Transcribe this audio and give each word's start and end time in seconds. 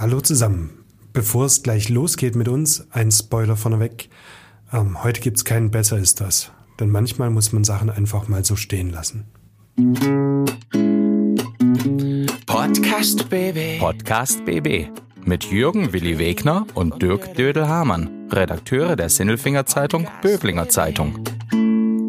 Hallo 0.00 0.22
zusammen. 0.22 0.70
Bevor 1.12 1.44
es 1.44 1.62
gleich 1.62 1.90
losgeht 1.90 2.34
mit 2.34 2.48
uns, 2.48 2.86
ein 2.90 3.10
Spoiler 3.10 3.54
vorneweg. 3.54 4.08
Ähm, 4.72 5.04
heute 5.04 5.20
gibt's 5.20 5.44
keinen 5.44 5.70
Besser 5.70 5.98
ist 5.98 6.22
das. 6.22 6.52
Denn 6.80 6.88
manchmal 6.88 7.28
muss 7.28 7.52
man 7.52 7.64
Sachen 7.64 7.90
einfach 7.90 8.26
mal 8.26 8.42
so 8.42 8.56
stehen 8.56 8.88
lassen. 8.88 9.26
Podcast 12.46 13.28
BB. 13.28 13.78
Podcast 13.78 14.42
BB 14.46 14.88
mit 15.26 15.44
Jürgen 15.44 15.92
Willi 15.92 16.18
Wegner 16.18 16.66
und 16.72 17.02
Dirk 17.02 17.34
Dödel-Hamann, 17.34 18.30
Redakteure 18.32 18.96
der 18.96 19.10
Sinnelfinger 19.10 19.66
Zeitung 19.66 20.08
Böblinger 20.22 20.70
Zeitung. 20.70 21.22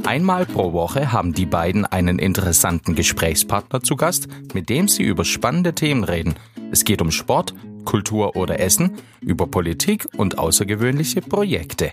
Einmal 0.06 0.46
pro 0.46 0.72
Woche 0.72 1.12
haben 1.12 1.34
die 1.34 1.46
beiden 1.46 1.86
einen 1.86 2.20
interessanten 2.20 2.96
Gesprächspartner 2.96 3.82
zu 3.82 3.98
Gast, 3.98 4.30
mit 4.54 4.70
dem 4.70 4.88
sie 4.88 5.04
über 5.04 5.26
spannende 5.26 5.74
Themen 5.74 6.06
reden. 6.06 6.36
Es 6.72 6.86
geht 6.86 7.02
um 7.02 7.12
Sport, 7.12 7.54
Kultur 7.86 8.36
oder 8.36 8.60
Essen, 8.60 8.92
über 9.22 9.48
Politik 9.48 10.08
und 10.18 10.38
außergewöhnliche 10.38 11.22
Projekte. 11.22 11.92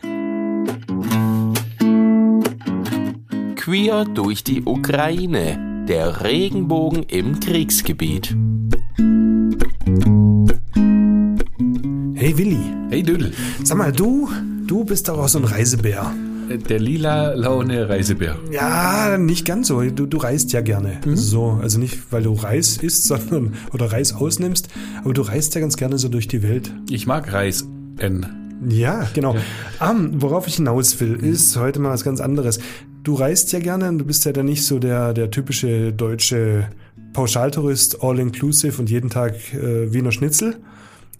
Queer 3.56 4.04
durch 4.04 4.44
die 4.44 4.62
Ukraine. 4.64 5.84
Der 5.88 6.22
Regenbogen 6.22 7.02
im 7.04 7.40
Kriegsgebiet. 7.40 8.36
Hey 12.14 12.36
Willi, 12.36 12.78
Hey 12.90 13.02
Dödel, 13.02 13.32
sag 13.64 13.76
mal, 13.76 13.92
du, 13.92 14.30
du 14.66 14.82
bist 14.82 15.08
doch 15.08 15.18
auch 15.18 15.28
so 15.28 15.38
ein 15.38 15.44
Reisebär. 15.44 16.10
Der 16.48 16.78
lila 16.78 17.34
Laune 17.34 17.88
Reisebär. 17.88 18.36
Ja, 18.50 19.18
nicht 19.18 19.44
ganz 19.44 19.68
so. 19.68 19.82
Du, 19.82 20.06
du 20.06 20.16
reist 20.16 20.52
ja 20.52 20.60
gerne. 20.60 21.00
So, 21.14 21.58
also 21.62 21.78
nicht, 21.78 22.12
weil 22.12 22.22
du 22.22 22.32
Reis 22.32 22.78
isst, 22.78 23.04
sondern 23.08 23.54
oder 23.72 23.92
Reis 23.92 24.14
ausnimmst, 24.14 24.68
aber 25.04 25.14
du 25.14 25.22
reist 25.22 25.54
ja 25.54 25.60
ganz 25.60 25.76
gerne 25.76 25.98
so 25.98 26.08
durch 26.08 26.28
die 26.28 26.42
Welt. 26.42 26.72
Ich 26.90 27.06
mag 27.06 27.32
Reis. 27.32 27.66
N. 27.98 28.26
Ja, 28.68 29.08
genau. 29.14 29.36
Ähm, 29.80 30.20
worauf 30.20 30.46
ich 30.46 30.56
hinaus 30.56 30.98
will, 31.00 31.14
ist 31.14 31.56
heute 31.56 31.80
mal 31.80 31.90
was 31.90 32.04
ganz 32.04 32.20
anderes. 32.20 32.58
Du 33.02 33.14
reist 33.14 33.52
ja 33.52 33.60
gerne 33.60 33.88
und 33.88 33.98
du 33.98 34.04
bist 34.04 34.24
ja 34.24 34.32
dann 34.32 34.46
nicht 34.46 34.64
so 34.64 34.78
der, 34.78 35.14
der 35.14 35.30
typische 35.30 35.92
deutsche 35.92 36.68
Pauschaltourist, 37.12 38.02
all-inclusive 38.02 38.80
und 38.80 38.90
jeden 38.90 39.10
Tag 39.10 39.34
äh, 39.54 39.92
Wiener 39.92 40.12
Schnitzel, 40.12 40.56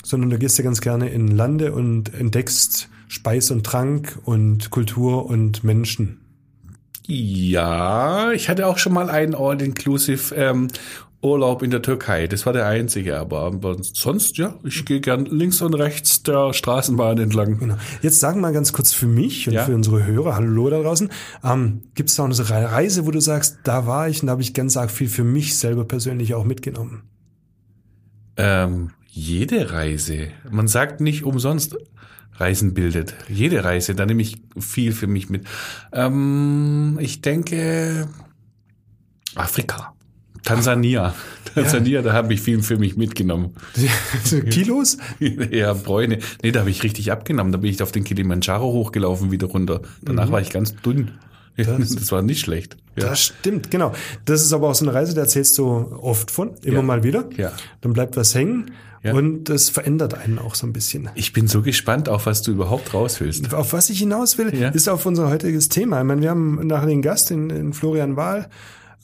sondern 0.05 0.31
du 0.31 0.39
gehst 0.39 0.59
ja 0.59 0.65
ganz 0.65 0.81
gerne 0.81 1.09
in 1.09 1.29
Lande 1.29 1.73
und 1.73 2.13
entdeckst 2.15 2.89
Speis 3.09 3.51
und 3.51 3.65
Trank 3.65 4.19
und 4.25 4.71
Kultur 4.71 5.27
und 5.27 5.65
Menschen. 5.65 6.21
Ja, 7.07 8.33
ich 8.33 8.49
hatte 8.49 8.67
auch 8.67 8.79
schon 8.79 8.93
mal 8.93 9.09
einen 9.09 9.35
All-Inclusive 9.35 10.35
ähm, 10.35 10.69
Urlaub 11.23 11.63
in 11.63 11.71
der 11.71 11.83
Türkei. 11.83 12.27
Das 12.29 12.47
war 12.47 12.53
der 12.53 12.67
einzige, 12.67 13.19
aber, 13.19 13.77
sonst, 13.81 14.37
ja, 14.37 14.55
ich 14.63 14.85
gehe 14.85 15.01
gern 15.01 15.25
links 15.25 15.63
und 15.63 15.75
rechts 15.75 16.23
der 16.23 16.53
Straßenbahn 16.53 17.19
entlang. 17.19 17.59
Genau. 17.59 17.77
Jetzt 18.03 18.21
sagen 18.21 18.39
wir 18.39 18.43
mal 18.43 18.53
ganz 18.53 18.73
kurz 18.73 18.93
für 18.93 19.07
mich 19.07 19.49
und 19.49 19.55
Ja. 19.55 19.65
für 19.65 19.75
unsere 19.75 20.05
Hörer, 20.05 20.37
hallo 20.37 20.69
da 20.71 20.81
draußen, 20.81 21.09
ähm, 21.43 21.83
gibt 21.95 22.11
es 22.11 22.17
da 22.17 22.23
auch 22.23 22.27
eine 22.27 22.39
Re- 22.39 22.73
Reise, 22.73 23.07
wo 23.07 23.11
du 23.11 23.21
sagst, 23.21 23.59
da 23.65 23.87
war 23.87 24.09
ich 24.09 24.21
und 24.23 24.27
da 24.27 24.33
habe 24.33 24.43
ich 24.43 24.55
ganz 24.55 24.77
arg 24.77 24.91
viel 24.91 25.09
für 25.09 25.25
mich 25.25 25.57
selber 25.57 25.85
persönlich 25.87 26.35
auch 26.35 26.45
mitgenommen? 26.45 27.03
Ähm, 28.37 28.91
jede 29.09 29.73
Reise. 29.73 30.29
Man 30.49 30.69
sagt 30.69 31.01
nicht 31.01 31.25
umsonst, 31.25 31.77
Reisen 32.39 32.73
bildet. 32.75 33.15
Jede 33.29 33.65
Reise, 33.65 33.95
da 33.95 34.07
nehme 34.07 34.23
ich 34.23 34.37
viel 34.59 34.93
für 34.93 35.07
mich 35.07 35.29
mit. 35.29 35.45
Ähm, 35.93 36.97
ich 37.01 37.21
denke 37.21 38.09
Afrika. 39.35 39.93
Tansania. 40.45 41.15
Tansania, 41.55 42.01
da 42.03 42.13
habe 42.13 42.33
ich 42.33 42.41
viel 42.41 42.63
für 42.63 42.79
mich 42.79 42.97
mitgenommen. 42.97 43.55
Kilos? 44.51 44.97
Ja, 45.51 45.73
Bräune. 45.75 46.19
Nee, 46.43 46.53
da 46.53 46.61
habe 46.61 46.71
ich 46.71 46.83
richtig 46.83 47.11
abgenommen. 47.13 47.53
Da 47.53 47.59
bin 47.59 47.71
ich 47.71 47.83
auf 47.83 47.93
den 47.93 48.05
Kilimanjaro 48.05 48.73
hochgelaufen, 48.73 49.31
wieder 49.31 49.49
runter. 49.49 49.83
Danach 50.03 50.31
war 50.31 50.41
ich 50.41 50.51
ganz 50.51 50.75
dünn. 50.77 51.13
Das, 51.57 51.67
Das- 51.93 52.13
war 52.13 52.23
nicht 52.23 52.39
schlecht. 52.39 52.77
Ja. 52.97 53.09
Das 53.09 53.21
stimmt, 53.21 53.69
genau. 53.73 53.93
Das 54.25 54.43
ist 54.43 54.53
aber 54.53 54.69
auch 54.69 54.77
so 54.77 54.85
eine 54.85 54.95
Reise, 54.95 55.13
da 55.15 55.23
erzählst 55.23 55.59
du 55.59 55.65
oft 55.65 56.31
von, 56.31 56.53
immer 56.63 56.77
Ja. 56.77 56.83
mal 56.83 57.03
wieder. 57.03 57.29
Ja. 57.37 57.51
Dann 57.81 57.95
bleibt 57.95 58.17
was 58.17 58.33
hängen 58.37 58.71
Ja. 59.03 59.15
und 59.15 59.45
das 59.45 59.69
verändert 59.71 60.15
einen 60.15 60.39
auch 60.39 60.55
so 60.57 60.67
ein 60.67 60.73
bisschen. 60.73 61.09
Ich 61.15 61.33
bin 61.33 61.47
so 61.47 61.63
gespannt, 61.63 62.09
auf 62.09 62.27
was 62.27 62.43
du 62.43 62.51
überhaupt 62.51 62.95
raus 62.95 63.21
willst. 63.21 63.55
Auf 63.55 63.73
was 63.73 63.91
ich 63.91 64.01
hinaus 64.01 64.39
will, 64.39 64.53
Ja. 64.55 64.71
ist 64.71 64.89
auf 64.89 65.07
unser 65.07 65.31
heutiges 65.31 65.69
Thema. 65.69 65.99
Ich 66.01 66.05
meine, 66.07 66.21
wir 66.23 66.31
haben 66.31 66.67
nachher 66.67 66.87
den 66.89 67.03
Gast 67.03 67.31
in, 67.31 67.49
in 67.51 67.73
Florian 67.73 68.17
Wahl, 68.17 68.49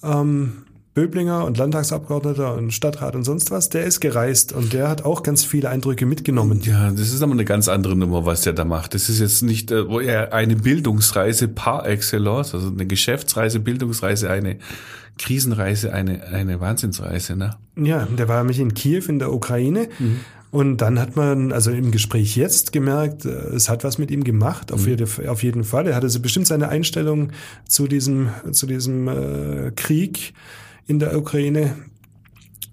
ähm, 0.02 0.64
Böblinger 0.94 1.44
und 1.44 1.58
Landtagsabgeordneter 1.58 2.54
und 2.54 2.72
Stadtrat 2.72 3.16
und 3.16 3.24
sonst 3.24 3.50
was, 3.50 3.68
der 3.68 3.84
ist 3.84 3.98
gereist 4.00 4.52
und 4.52 4.72
der 4.72 4.88
hat 4.88 5.04
auch 5.04 5.24
ganz 5.24 5.44
viele 5.44 5.68
Eindrücke 5.68 6.06
mitgenommen. 6.06 6.60
Ja, 6.62 6.90
das 6.90 7.12
ist 7.12 7.20
aber 7.20 7.32
eine 7.32 7.44
ganz 7.44 7.66
andere 7.66 7.96
Nummer, 7.96 8.24
was 8.26 8.42
der 8.42 8.52
da 8.52 8.64
macht. 8.64 8.94
Das 8.94 9.08
ist 9.08 9.18
jetzt 9.18 9.42
nicht 9.42 9.72
äh, 9.72 10.26
eine 10.30 10.54
Bildungsreise 10.54 11.48
par 11.48 11.86
excellence, 11.88 12.54
also 12.54 12.68
eine 12.68 12.86
Geschäftsreise, 12.86 13.58
Bildungsreise, 13.58 14.30
eine 14.30 14.58
Krisenreise, 15.18 15.92
eine, 15.92 16.24
eine 16.24 16.60
Wahnsinnsreise. 16.60 17.36
Ne? 17.36 17.56
Ja, 17.76 18.06
der 18.06 18.28
war 18.28 18.38
nämlich 18.38 18.60
in 18.60 18.74
Kiew 18.74 19.04
in 19.08 19.18
der 19.18 19.32
Ukraine. 19.32 19.88
Und 20.54 20.76
dann 20.76 21.00
hat 21.00 21.16
man, 21.16 21.50
also 21.50 21.72
im 21.72 21.90
Gespräch 21.90 22.36
jetzt 22.36 22.72
gemerkt, 22.72 23.24
äh, 23.24 23.30
es 23.56 23.68
hat 23.68 23.82
was 23.82 23.98
mit 23.98 24.12
ihm 24.12 24.22
gemacht, 24.22 24.70
auf, 24.70 24.86
jede, 24.86 25.08
auf 25.28 25.42
jeden 25.42 25.64
Fall. 25.64 25.88
Er 25.88 25.96
hatte 25.96 26.08
so 26.08 26.20
bestimmt 26.20 26.46
seine 26.46 26.68
Einstellung 26.68 27.32
zu 27.66 27.88
diesem, 27.88 28.28
zu 28.52 28.66
diesem 28.68 29.08
äh, 29.08 29.72
Krieg 29.74 30.32
in 30.86 31.00
der 31.00 31.18
Ukraine. 31.18 31.74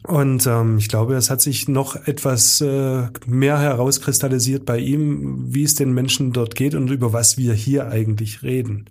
Und 0.04 0.46
ähm, 0.46 0.78
ich 0.78 0.90
glaube, 0.90 1.16
es 1.16 1.32
hat 1.32 1.42
sich 1.42 1.68
noch 1.68 1.96
etwas 2.08 2.62
äh, 2.62 3.08
mehr 3.26 3.60
herauskristallisiert 3.60 4.64
bei 4.64 4.78
ihm, 4.78 5.46
wie 5.54 5.64
es 5.64 5.74
den 5.74 5.92
Menschen 5.92 6.34
dort 6.34 6.54
geht 6.54 6.76
und 6.76 6.92
über 6.92 7.14
was 7.14 7.40
wir 7.40 7.56
hier 7.56 7.88
eigentlich 7.88 8.44
reden. 8.44 8.86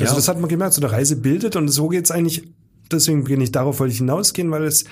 Also 0.00 0.12
Ja. 0.12 0.16
das 0.16 0.28
hat 0.28 0.40
man 0.40 0.48
gemerkt, 0.48 0.74
so 0.74 0.82
eine 0.82 0.90
Reise 0.90 1.16
bildet 1.16 1.56
und 1.56 1.68
so 1.68 1.88
geht's 1.88 2.10
eigentlich, 2.10 2.42
deswegen 2.90 3.24
bin 3.24 3.40
ich 3.40 3.52
darauf 3.52 3.80
wollte 3.80 3.92
ich 3.92 3.98
hinausgehen, 3.98 4.50
weil 4.50 4.64
es 4.64 4.84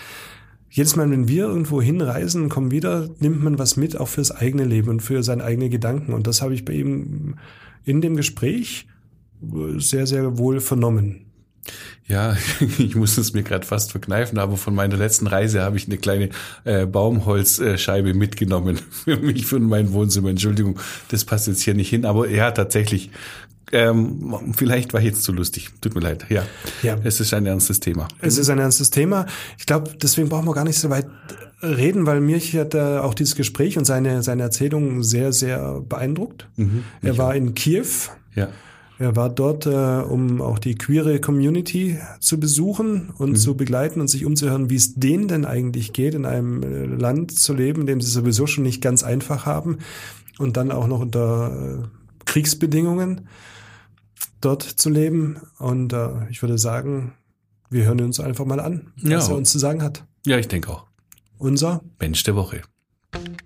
jedes 0.70 0.96
Mal, 0.96 1.10
wenn 1.10 1.28
wir 1.28 1.44
irgendwo 1.44 1.82
hinreisen 1.82 2.44
und 2.44 2.48
kommen 2.48 2.70
wieder, 2.70 3.08
nimmt 3.18 3.42
man 3.42 3.58
was 3.58 3.76
mit, 3.76 3.98
auch 3.98 4.08
fürs 4.08 4.30
eigene 4.30 4.64
Leben 4.64 4.88
und 4.88 5.00
für 5.00 5.22
seine 5.22 5.44
eigenen 5.44 5.70
Gedanken. 5.70 6.14
Und 6.14 6.26
das 6.26 6.40
habe 6.40 6.54
ich 6.54 6.64
bei 6.64 6.72
ihm 6.72 7.34
in 7.84 8.00
dem 8.00 8.16
Gespräch 8.16 8.86
äh, 9.42 9.78
sehr, 9.78 10.06
sehr 10.06 10.38
wohl 10.38 10.60
vernommen. 10.60 11.26
Ja, 12.08 12.36
ich 12.78 12.94
muss 12.96 13.18
es 13.18 13.34
mir 13.34 13.42
gerade 13.42 13.66
fast 13.66 13.90
verkneifen, 13.90 14.38
aber 14.38 14.56
von 14.56 14.74
meiner 14.74 14.96
letzten 14.96 15.26
Reise 15.26 15.60
habe 15.60 15.76
ich 15.76 15.86
eine 15.86 15.98
kleine 15.98 16.30
äh, 16.64 16.86
Baumholzscheibe 16.86 18.14
mitgenommen 18.14 18.80
für 18.90 19.18
mich, 19.18 19.44
für 19.44 19.60
mein 19.60 19.92
Wohnzimmer. 19.92 20.30
Entschuldigung, 20.30 20.78
das 21.08 21.24
passt 21.26 21.48
jetzt 21.48 21.60
hier 21.62 21.74
nicht 21.74 21.90
hin, 21.90 22.06
aber 22.06 22.30
ja, 22.30 22.50
tatsächlich. 22.50 23.10
Ähm, 23.72 24.34
vielleicht 24.54 24.92
war 24.92 25.00
ich 25.00 25.06
jetzt 25.06 25.22
zu 25.22 25.32
lustig. 25.32 25.70
Tut 25.80 25.94
mir 25.94 26.00
leid. 26.02 26.26
Ja, 26.28 26.42
Ja. 26.82 26.96
es 27.04 27.20
ist 27.20 27.32
ein 27.34 27.46
ernstes 27.46 27.80
Thema. 27.80 28.06
Es 28.20 28.38
ist 28.38 28.50
ein 28.50 28.58
ernstes 28.58 28.90
Thema. 28.90 29.26
Ich 29.58 29.66
glaube, 29.66 29.90
deswegen 30.00 30.28
brauchen 30.28 30.46
wir 30.46 30.54
gar 30.54 30.64
nicht 30.64 30.78
so 30.78 30.90
weit 30.90 31.06
reden, 31.62 32.06
weil 32.06 32.20
mich 32.20 32.54
hat 32.56 32.74
äh, 32.74 32.98
auch 32.98 33.14
dieses 33.14 33.34
Gespräch 33.36 33.78
und 33.78 33.84
seine, 33.84 34.22
seine 34.22 34.42
Erzählung 34.42 35.02
sehr, 35.02 35.32
sehr 35.32 35.80
beeindruckt. 35.80 36.48
er 37.02 37.18
war 37.18 37.34
in 37.34 37.54
Kiew. 37.54 37.86
Ja. 38.34 38.48
Er 38.98 39.16
war 39.16 39.30
dort, 39.30 39.66
äh, 39.66 39.70
um 39.70 40.40
auch 40.42 40.58
die 40.58 40.74
queere 40.76 41.18
Community 41.20 41.98
zu 42.20 42.38
besuchen 42.38 43.10
und 43.18 43.36
zu 43.36 43.56
begleiten 43.56 44.00
und 44.00 44.08
sich 44.08 44.24
umzuhören, 44.24 44.70
wie 44.70 44.76
es 44.76 44.94
denen 44.94 45.26
denn 45.28 45.44
eigentlich 45.44 45.92
geht, 45.92 46.14
in 46.14 46.24
einem 46.26 46.62
äh, 46.62 46.84
Land 46.84 47.36
zu 47.36 47.52
leben, 47.54 47.80
in 47.82 47.86
dem 47.86 48.00
sie 48.00 48.10
sowieso 48.10 48.46
schon 48.46 48.64
nicht 48.64 48.80
ganz 48.82 49.02
einfach 49.02 49.44
haben 49.46 49.78
und 50.38 50.56
dann 50.56 50.70
auch 50.70 50.86
noch 50.86 51.00
unter 51.00 51.80
äh, 51.82 51.86
Kriegsbedingungen 52.26 53.22
dort 54.44 54.62
zu 54.62 54.90
leben. 54.90 55.40
Und 55.58 55.92
äh, 55.92 56.28
ich 56.30 56.42
würde 56.42 56.58
sagen, 56.58 57.14
wir 57.70 57.84
hören 57.86 58.00
uns 58.02 58.20
einfach 58.20 58.44
mal 58.44 58.60
an, 58.60 58.92
was 59.02 59.10
Ja. 59.10 59.32
er 59.32 59.36
uns 59.36 59.50
zu 59.50 59.58
sagen 59.58 59.82
hat. 59.82 60.04
Ja, 60.26 60.36
ich 60.38 60.48
denke 60.48 60.70
auch. 60.70 60.86
Unser 61.38 61.80
Mensch 61.98 62.22
der 62.24 62.36
Woche. 62.36 62.62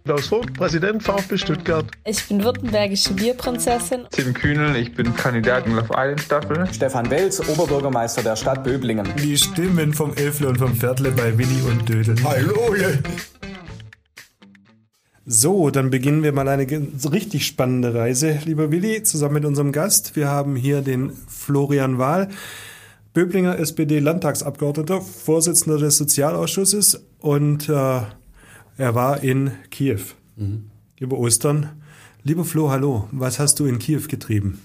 Klaus 0.05 0.29
Vogt, 0.29 0.55
Präsident 0.55 1.03
VfB 1.03 1.37
Stuttgart. 1.39 1.87
Ich 2.05 2.25
bin 2.29 2.45
württembergische 2.45 3.13
Bierprinzessin. 3.15 4.03
Tim 4.13 4.33
Kühnel, 4.33 4.77
ich 4.77 4.95
bin 4.95 5.15
Kandidat 5.17 5.67
in 5.67 5.73
Love 5.75 5.89
Island 5.93 6.21
Staffel. 6.21 6.69
Stefan 6.73 7.11
Welz, 7.11 7.41
Oberbürgermeister 7.49 8.23
der 8.23 8.37
Stadt 8.37 8.63
Böblingen. 8.63 9.09
die 9.21 9.37
Stimmen 9.37 9.93
vom 9.93 10.15
Elfle 10.15 10.49
und 10.49 10.59
vom 10.59 10.73
Viertle 10.75 11.11
bei 11.11 11.37
Willi 11.37 11.61
und 11.69 11.89
Dödel. 11.89 12.15
Hallo! 12.23 12.75
So, 15.29 15.71
dann 15.71 15.91
beginnen 15.91 16.23
wir 16.23 16.31
mal 16.31 16.47
eine 16.47 16.69
richtig 17.11 17.47
spannende 17.49 17.93
Reise, 17.93 18.39
lieber 18.45 18.71
Willi, 18.71 19.03
zusammen 19.03 19.35
mit 19.35 19.45
unserem 19.45 19.73
Gast. 19.73 20.15
Wir 20.15 20.29
haben 20.29 20.55
hier 20.55 20.83
den 20.83 21.11
Florian 21.27 21.99
Wahl, 21.99 22.29
Böblinger 23.13 23.59
SPD-Landtagsabgeordneter, 23.59 25.01
Vorsitzender 25.01 25.79
des 25.79 25.97
Sozialausschusses 25.97 27.03
und 27.19 27.69
äh, 27.69 27.73
er 27.73 28.95
war 28.95 29.25
in 29.25 29.51
Kiew 29.73 29.99
über 31.01 31.19
Ostern. 31.19 31.71
Lieber 32.23 32.45
Flo, 32.45 32.71
hallo, 32.71 33.09
was 33.11 33.41
hast 33.41 33.59
du 33.59 33.67
in 33.67 33.81
Kiew 33.81 34.03
getrieben? 34.07 34.61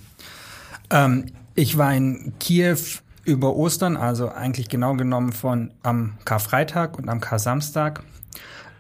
Ähm, 0.92 1.26
ich 1.56 1.80
war 1.80 1.92
in 1.96 2.34
Kiew 2.40 2.78
über 3.26 3.56
Ostern, 3.56 3.98
also 3.98 4.30
eigentlich 4.30 4.70
genau 4.70 4.94
genommen 4.94 5.32
von 5.32 5.72
am 5.82 6.20
Karfreitag 6.24 7.00
und 7.00 7.10
am 7.10 7.20
Kar-Samstag. 7.20 8.04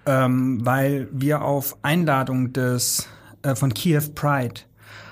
Ähm, 0.05 0.65
weil 0.65 1.07
wir 1.11 1.41
auf 1.43 1.77
Einladung 1.81 2.53
des 2.53 3.07
äh, 3.43 3.55
von 3.55 3.73
Kiew 3.73 4.03
Pride, 4.15 4.61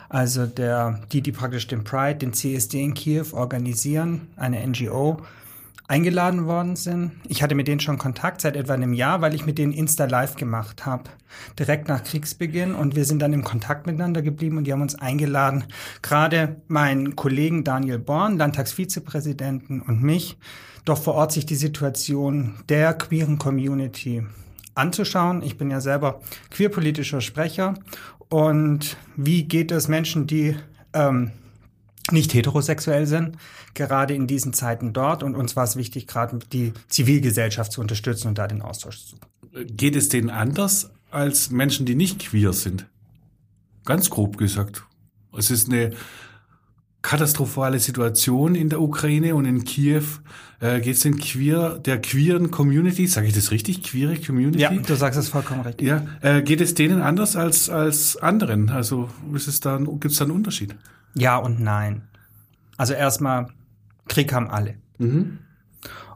also 0.09 0.45
der, 0.45 1.01
die, 1.11 1.21
die 1.21 1.31
praktisch 1.31 1.67
den 1.67 1.83
Pride, 1.83 2.15
den 2.15 2.33
CSD 2.33 2.83
in 2.83 2.93
Kiew 2.93 3.27
organisieren, 3.33 4.27
eine 4.35 4.65
NGO, 4.65 5.17
eingeladen 5.89 6.45
worden 6.45 6.75
sind. 6.75 7.11
Ich 7.27 7.41
hatte 7.41 7.55
mit 7.55 7.67
denen 7.67 7.79
schon 7.79 7.97
Kontakt 7.97 8.41
seit 8.41 8.55
etwa 8.55 8.75
einem 8.75 8.93
Jahr, 8.93 9.21
weil 9.21 9.33
ich 9.33 9.47
mit 9.47 9.57
denen 9.57 9.73
Insta 9.73 10.05
Live 10.05 10.35
gemacht 10.35 10.85
habe, 10.85 11.05
direkt 11.57 11.87
nach 11.87 12.03
Kriegsbeginn. 12.03 12.75
Und 12.75 12.95
wir 12.95 13.05
sind 13.05 13.19
dann 13.19 13.33
im 13.33 13.43
Kontakt 13.43 13.87
miteinander 13.87 14.21
geblieben 14.21 14.57
und 14.57 14.65
die 14.65 14.71
haben 14.71 14.83
uns 14.83 14.93
eingeladen, 14.93 15.63
gerade 16.03 16.57
meinen 16.67 17.15
Kollegen 17.15 17.63
Daniel 17.63 17.97
Born, 17.97 18.37
Landtagsvizepräsidenten 18.37 19.81
und 19.81 20.03
mich, 20.03 20.37
doch 20.85 21.01
vor 21.01 21.15
Ort 21.15 21.31
sich 21.31 21.47
die 21.47 21.55
Situation 21.55 22.53
der 22.69 22.93
queeren 22.93 23.39
Community 23.39 24.23
anzuschauen. 24.79 25.43
Ich 25.43 25.57
bin 25.57 25.69
ja 25.69 25.81
selber 25.81 26.21
queerpolitischer 26.49 27.21
Sprecher. 27.21 27.75
Und 28.29 28.97
wie 29.15 29.43
geht 29.43 29.71
es 29.71 29.87
Menschen, 29.87 30.27
die 30.27 30.55
ähm, 30.93 31.31
nicht 32.11 32.33
heterosexuell 32.33 33.05
sind, 33.05 33.37
gerade 33.73 34.13
in 34.13 34.27
diesen 34.27 34.53
Zeiten 34.53 34.93
dort. 34.93 35.23
Und 35.23 35.35
uns 35.35 35.55
war 35.55 35.63
es 35.63 35.75
wichtig, 35.75 36.07
gerade 36.07 36.39
die 36.51 36.73
Zivilgesellschaft 36.87 37.71
zu 37.71 37.81
unterstützen 37.81 38.29
und 38.29 38.37
da 38.37 38.47
den 38.47 38.61
Austausch 38.61 38.99
zu 38.99 39.15
suchen. 39.15 39.75
Geht 39.75 39.95
es 39.95 40.09
denen 40.09 40.29
anders 40.29 40.91
als 41.11 41.49
Menschen, 41.49 41.85
die 41.85 41.95
nicht 41.95 42.19
queer 42.19 42.53
sind? 42.53 42.85
Ganz 43.85 44.09
grob 44.09 44.37
gesagt. 44.37 44.83
Es 45.37 45.51
ist 45.51 45.69
eine 45.69 45.91
katastrophale 47.01 47.79
Situation 47.79 48.55
in 48.55 48.69
der 48.69 48.81
Ukraine 48.81 49.35
und 49.35 49.45
in 49.45 49.63
Kiew. 49.63 50.03
Äh, 50.59 50.81
geht 50.81 50.95
es 50.95 51.01
den 51.01 51.17
queer, 51.17 51.79
der 51.79 52.01
queeren 52.01 52.51
Community, 52.51 53.07
sage 53.07 53.27
ich 53.27 53.33
das 53.33 53.51
richtig, 53.51 53.83
queere 53.83 54.17
Community? 54.17 54.59
Ja, 54.59 54.71
du 54.71 54.95
sagst 54.95 55.17
es 55.17 55.29
vollkommen 55.29 55.61
richtig. 55.61 55.87
Ja, 55.87 56.05
äh, 56.21 56.41
geht 56.41 56.59
es 56.59 56.73
denen 56.73 57.01
anders 57.01 57.37
als 57.37 57.69
als 57.69 58.17
anderen? 58.17 58.69
Also 58.69 59.09
ist 59.33 59.47
es 59.47 59.61
da, 59.61 59.77
gibt 59.77 60.05
es 60.05 60.17
da 60.17 60.25
einen 60.25 60.33
Unterschied? 60.33 60.75
Ja 61.15 61.37
und 61.37 61.61
nein. 61.61 62.09
Also 62.75 62.93
erstmal, 62.93 63.47
Krieg 64.07 64.33
haben 64.33 64.49
alle. 64.49 64.75
Mhm. 64.97 65.39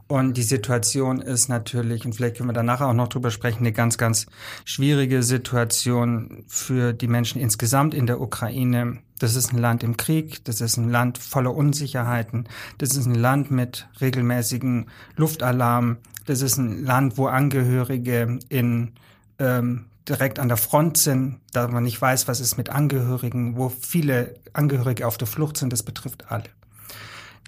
Und 0.06 0.36
die 0.36 0.42
Situation 0.42 1.22
ist 1.22 1.48
natürlich, 1.48 2.04
und 2.04 2.14
vielleicht 2.14 2.36
können 2.36 2.50
wir 2.50 2.54
danach 2.54 2.82
auch 2.82 2.92
noch 2.92 3.08
drüber 3.08 3.30
sprechen, 3.30 3.60
eine 3.60 3.72
ganz, 3.72 3.96
ganz 3.96 4.26
schwierige 4.64 5.22
Situation 5.22 6.44
für 6.46 6.92
die 6.92 7.08
Menschen 7.08 7.40
insgesamt 7.40 7.94
in 7.94 8.06
der 8.06 8.20
Ukraine. 8.20 8.98
Das 9.24 9.36
ist 9.36 9.54
ein 9.54 9.58
Land 9.58 9.82
im 9.82 9.96
Krieg, 9.96 10.44
das 10.44 10.60
ist 10.60 10.76
ein 10.76 10.90
Land 10.90 11.16
voller 11.16 11.54
Unsicherheiten, 11.54 12.46
das 12.76 12.94
ist 12.94 13.06
ein 13.06 13.14
Land 13.14 13.50
mit 13.50 13.88
regelmäßigen 14.02 14.90
Luftalarm, 15.16 15.96
das 16.26 16.42
ist 16.42 16.58
ein 16.58 16.84
Land, 16.84 17.16
wo 17.16 17.28
Angehörige 17.28 18.38
in 18.50 18.92
ähm, 19.38 19.86
direkt 20.06 20.38
an 20.38 20.48
der 20.48 20.58
Front 20.58 20.98
sind, 20.98 21.40
da 21.54 21.66
man 21.68 21.84
nicht 21.84 22.02
weiß, 22.02 22.28
was 22.28 22.40
ist 22.40 22.58
mit 22.58 22.68
Angehörigen, 22.68 23.56
wo 23.56 23.70
viele 23.70 24.34
Angehörige 24.52 25.06
auf 25.06 25.16
der 25.16 25.26
Flucht 25.26 25.56
sind, 25.56 25.72
das 25.72 25.82
betrifft 25.82 26.30
alle. 26.30 26.50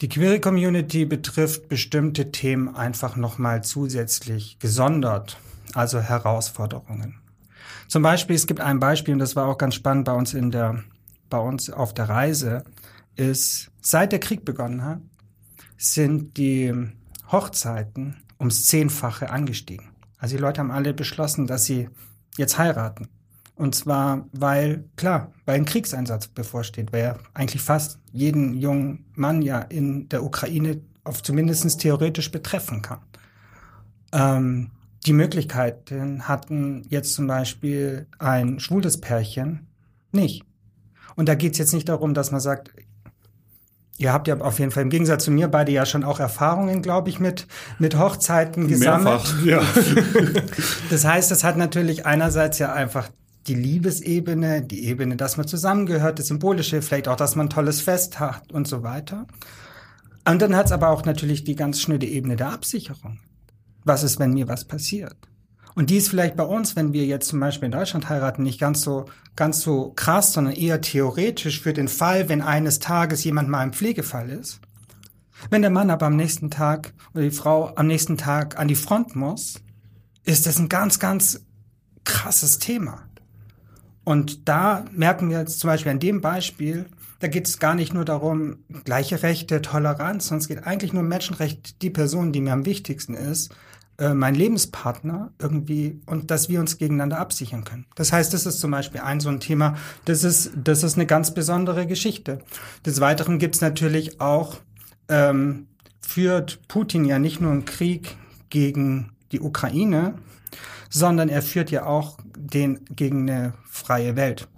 Die 0.00 0.08
Queer 0.08 0.40
Community 0.40 1.04
betrifft 1.04 1.68
bestimmte 1.68 2.32
Themen 2.32 2.74
einfach 2.74 3.16
nochmal 3.16 3.62
zusätzlich 3.62 4.58
gesondert, 4.60 5.36
also 5.74 6.00
Herausforderungen. 6.00 7.20
Zum 7.86 8.02
Beispiel, 8.02 8.34
es 8.34 8.46
gibt 8.46 8.60
ein 8.60 8.80
Beispiel, 8.80 9.12
und 9.12 9.20
das 9.20 9.36
war 9.36 9.46
auch 9.46 9.58
ganz 9.58 9.74
spannend 9.74 10.06
bei 10.06 10.12
uns 10.12 10.32
in 10.32 10.50
der, 10.50 10.82
bei 11.28 11.38
uns 11.38 11.70
auf 11.70 11.94
der 11.94 12.08
Reise, 12.08 12.64
ist, 13.16 13.70
seit 13.80 14.12
der 14.12 14.20
Krieg 14.20 14.44
begonnen 14.44 14.84
hat, 14.84 15.00
sind 15.78 16.36
die 16.36 16.72
Hochzeiten 17.30 18.16
ums 18.38 18.66
Zehnfache 18.66 19.30
angestiegen. 19.30 19.88
Also 20.18 20.36
die 20.36 20.42
Leute 20.42 20.60
haben 20.60 20.70
alle 20.70 20.94
beschlossen, 20.94 21.46
dass 21.46 21.64
sie 21.64 21.88
jetzt 22.36 22.58
heiraten. 22.58 23.08
Und 23.54 23.74
zwar, 23.74 24.28
weil, 24.32 24.84
klar, 24.96 25.32
weil 25.46 25.56
ein 25.56 25.64
Kriegseinsatz 25.64 26.28
bevorsteht, 26.28 26.92
weil 26.92 27.02
ja 27.02 27.16
eigentlich 27.32 27.62
fast 27.62 27.98
jeden 28.12 28.54
jungen 28.54 29.06
Mann 29.14 29.40
ja 29.40 29.60
in 29.60 30.08
der 30.10 30.22
Ukraine 30.22 30.82
auf 31.04 31.22
zumindest 31.22 31.80
theoretisch 31.80 32.30
betreffen 32.30 32.82
kann. 32.82 33.00
Ähm, 34.12 34.70
die 35.06 35.12
Möglichkeiten 35.12 36.28
hatten 36.28 36.82
jetzt 36.88 37.14
zum 37.14 37.26
Beispiel 37.28 38.06
ein 38.18 38.60
schwules 38.60 39.00
Pärchen 39.00 39.68
nicht. 40.12 40.44
Und 41.16 41.28
da 41.28 41.34
geht's 41.34 41.58
jetzt 41.58 41.72
nicht 41.72 41.88
darum, 41.88 42.14
dass 42.14 42.30
man 42.30 42.40
sagt, 42.40 42.70
Ihr 43.98 44.12
habt 44.12 44.28
ja 44.28 44.38
auf 44.40 44.58
jeden 44.58 44.70
Fall 44.70 44.82
im 44.82 44.90
Gegensatz 44.90 45.24
zu 45.24 45.30
mir 45.30 45.48
beide 45.48 45.72
ja 45.72 45.86
schon 45.86 46.04
auch 46.04 46.20
Erfahrungen, 46.20 46.82
glaube 46.82 47.08
ich, 47.08 47.18
mit, 47.18 47.46
mit 47.78 47.98
Hochzeiten 47.98 48.68
gesammelt. 48.68 49.24
Mehrfach, 49.42 49.42
ja. 49.46 49.62
das 50.90 51.06
heißt, 51.06 51.32
es 51.32 51.44
hat 51.44 51.56
natürlich 51.56 52.04
einerseits 52.04 52.58
ja 52.58 52.74
einfach 52.74 53.08
die 53.46 53.54
Liebesebene, 53.54 54.60
die 54.60 54.84
Ebene, 54.86 55.16
dass 55.16 55.38
man 55.38 55.46
zusammengehört, 55.46 56.18
das 56.18 56.26
Symbolische, 56.26 56.82
vielleicht 56.82 57.08
auch, 57.08 57.16
dass 57.16 57.36
man 57.36 57.46
ein 57.46 57.50
tolles 57.50 57.80
Fest 57.80 58.20
hat 58.20 58.52
und 58.52 58.68
so 58.68 58.82
weiter. 58.82 59.26
Und 60.28 60.42
dann 60.42 60.56
hat 60.56 60.66
es 60.66 60.72
aber 60.72 60.90
auch 60.90 61.04
natürlich 61.04 61.44
die 61.44 61.54
ganz 61.54 61.80
schnöde 61.80 62.06
Ebene 62.06 62.36
der 62.36 62.50
Absicherung. 62.50 63.20
Was 63.84 64.02
ist, 64.02 64.18
wenn 64.18 64.34
mir 64.34 64.48
was 64.48 64.64
passiert? 64.64 65.16
Und 65.76 65.90
die 65.90 65.98
ist 65.98 66.08
vielleicht 66.08 66.36
bei 66.36 66.42
uns, 66.42 66.74
wenn 66.74 66.94
wir 66.94 67.04
jetzt 67.04 67.28
zum 67.28 67.38
Beispiel 67.38 67.66
in 67.66 67.72
Deutschland 67.72 68.08
heiraten, 68.08 68.42
nicht 68.42 68.58
ganz 68.58 68.80
so, 68.80 69.04
ganz 69.36 69.60
so 69.60 69.92
krass, 69.94 70.32
sondern 70.32 70.54
eher 70.54 70.80
theoretisch 70.80 71.60
für 71.60 71.74
den 71.74 71.88
Fall, 71.88 72.30
wenn 72.30 72.40
eines 72.40 72.78
Tages 72.78 73.22
jemand 73.24 73.50
mal 73.50 73.62
im 73.62 73.74
Pflegefall 73.74 74.30
ist. 74.30 74.58
Wenn 75.50 75.60
der 75.60 75.70
Mann 75.70 75.90
aber 75.90 76.06
am 76.06 76.16
nächsten 76.16 76.50
Tag 76.50 76.94
oder 77.12 77.24
die 77.24 77.30
Frau 77.30 77.74
am 77.76 77.86
nächsten 77.86 78.16
Tag 78.16 78.58
an 78.58 78.68
die 78.68 78.74
Front 78.74 79.16
muss, 79.16 79.60
ist 80.24 80.46
das 80.46 80.58
ein 80.58 80.70
ganz, 80.70 80.98
ganz 80.98 81.44
krasses 82.04 82.58
Thema. 82.58 83.02
Und 84.02 84.48
da 84.48 84.86
merken 84.92 85.28
wir 85.28 85.40
jetzt 85.40 85.60
zum 85.60 85.68
Beispiel 85.68 85.92
an 85.92 86.00
dem 86.00 86.22
Beispiel, 86.22 86.86
da 87.18 87.28
geht 87.28 87.48
es 87.48 87.58
gar 87.58 87.74
nicht 87.74 87.92
nur 87.92 88.06
darum, 88.06 88.60
gleiche 88.84 89.22
Rechte, 89.22 89.60
Toleranz, 89.60 90.28
sondern 90.28 90.40
es 90.40 90.48
geht 90.48 90.66
eigentlich 90.66 90.94
nur 90.94 91.02
um 91.02 91.08
Menschenrecht, 91.08 91.82
die 91.82 91.90
Person, 91.90 92.32
die 92.32 92.40
mir 92.40 92.54
am 92.54 92.64
wichtigsten 92.64 93.12
ist, 93.12 93.54
äh, 93.98 94.12
mein 94.12 94.34
Lebenspartner 94.34 95.32
irgendwie 95.38 96.00
und 96.06 96.30
dass 96.30 96.48
wir 96.48 96.60
uns 96.60 96.78
gegeneinander 96.78 97.18
absichern 97.18 97.64
können. 97.64 97.86
Das 97.94 98.12
heißt, 98.12 98.34
das 98.34 98.44
ist 98.44 98.60
zum 98.60 98.70
Beispiel 98.70 99.00
ein 99.00 99.20
so 99.20 99.28
ein 99.28 99.40
Thema, 99.40 99.76
das 100.04 100.22
ist, 100.22 100.50
das 100.54 100.82
ist 100.82 100.96
eine 100.96 101.06
ganz 101.06 101.32
besondere 101.32 101.86
Geschichte. 101.86 102.40
Des 102.84 103.00
Weiteren 103.00 103.38
gibt's 103.38 103.60
natürlich 103.60 104.20
auch, 104.20 104.58
ähm, 105.08 105.66
führt 106.00 106.60
Putin 106.68 107.04
ja 107.04 107.18
nicht 107.18 107.40
nur 107.40 107.52
einen 107.52 107.64
Krieg 107.64 108.16
gegen 108.50 109.12
die 109.32 109.40
Ukraine, 109.40 110.14
sondern 110.90 111.28
er 111.28 111.42
führt 111.42 111.70
ja 111.70 111.86
auch 111.86 112.18
den 112.36 112.84
gegen 112.90 113.28
eine 113.28 113.54
freie 113.68 114.14
Welt 114.16 114.48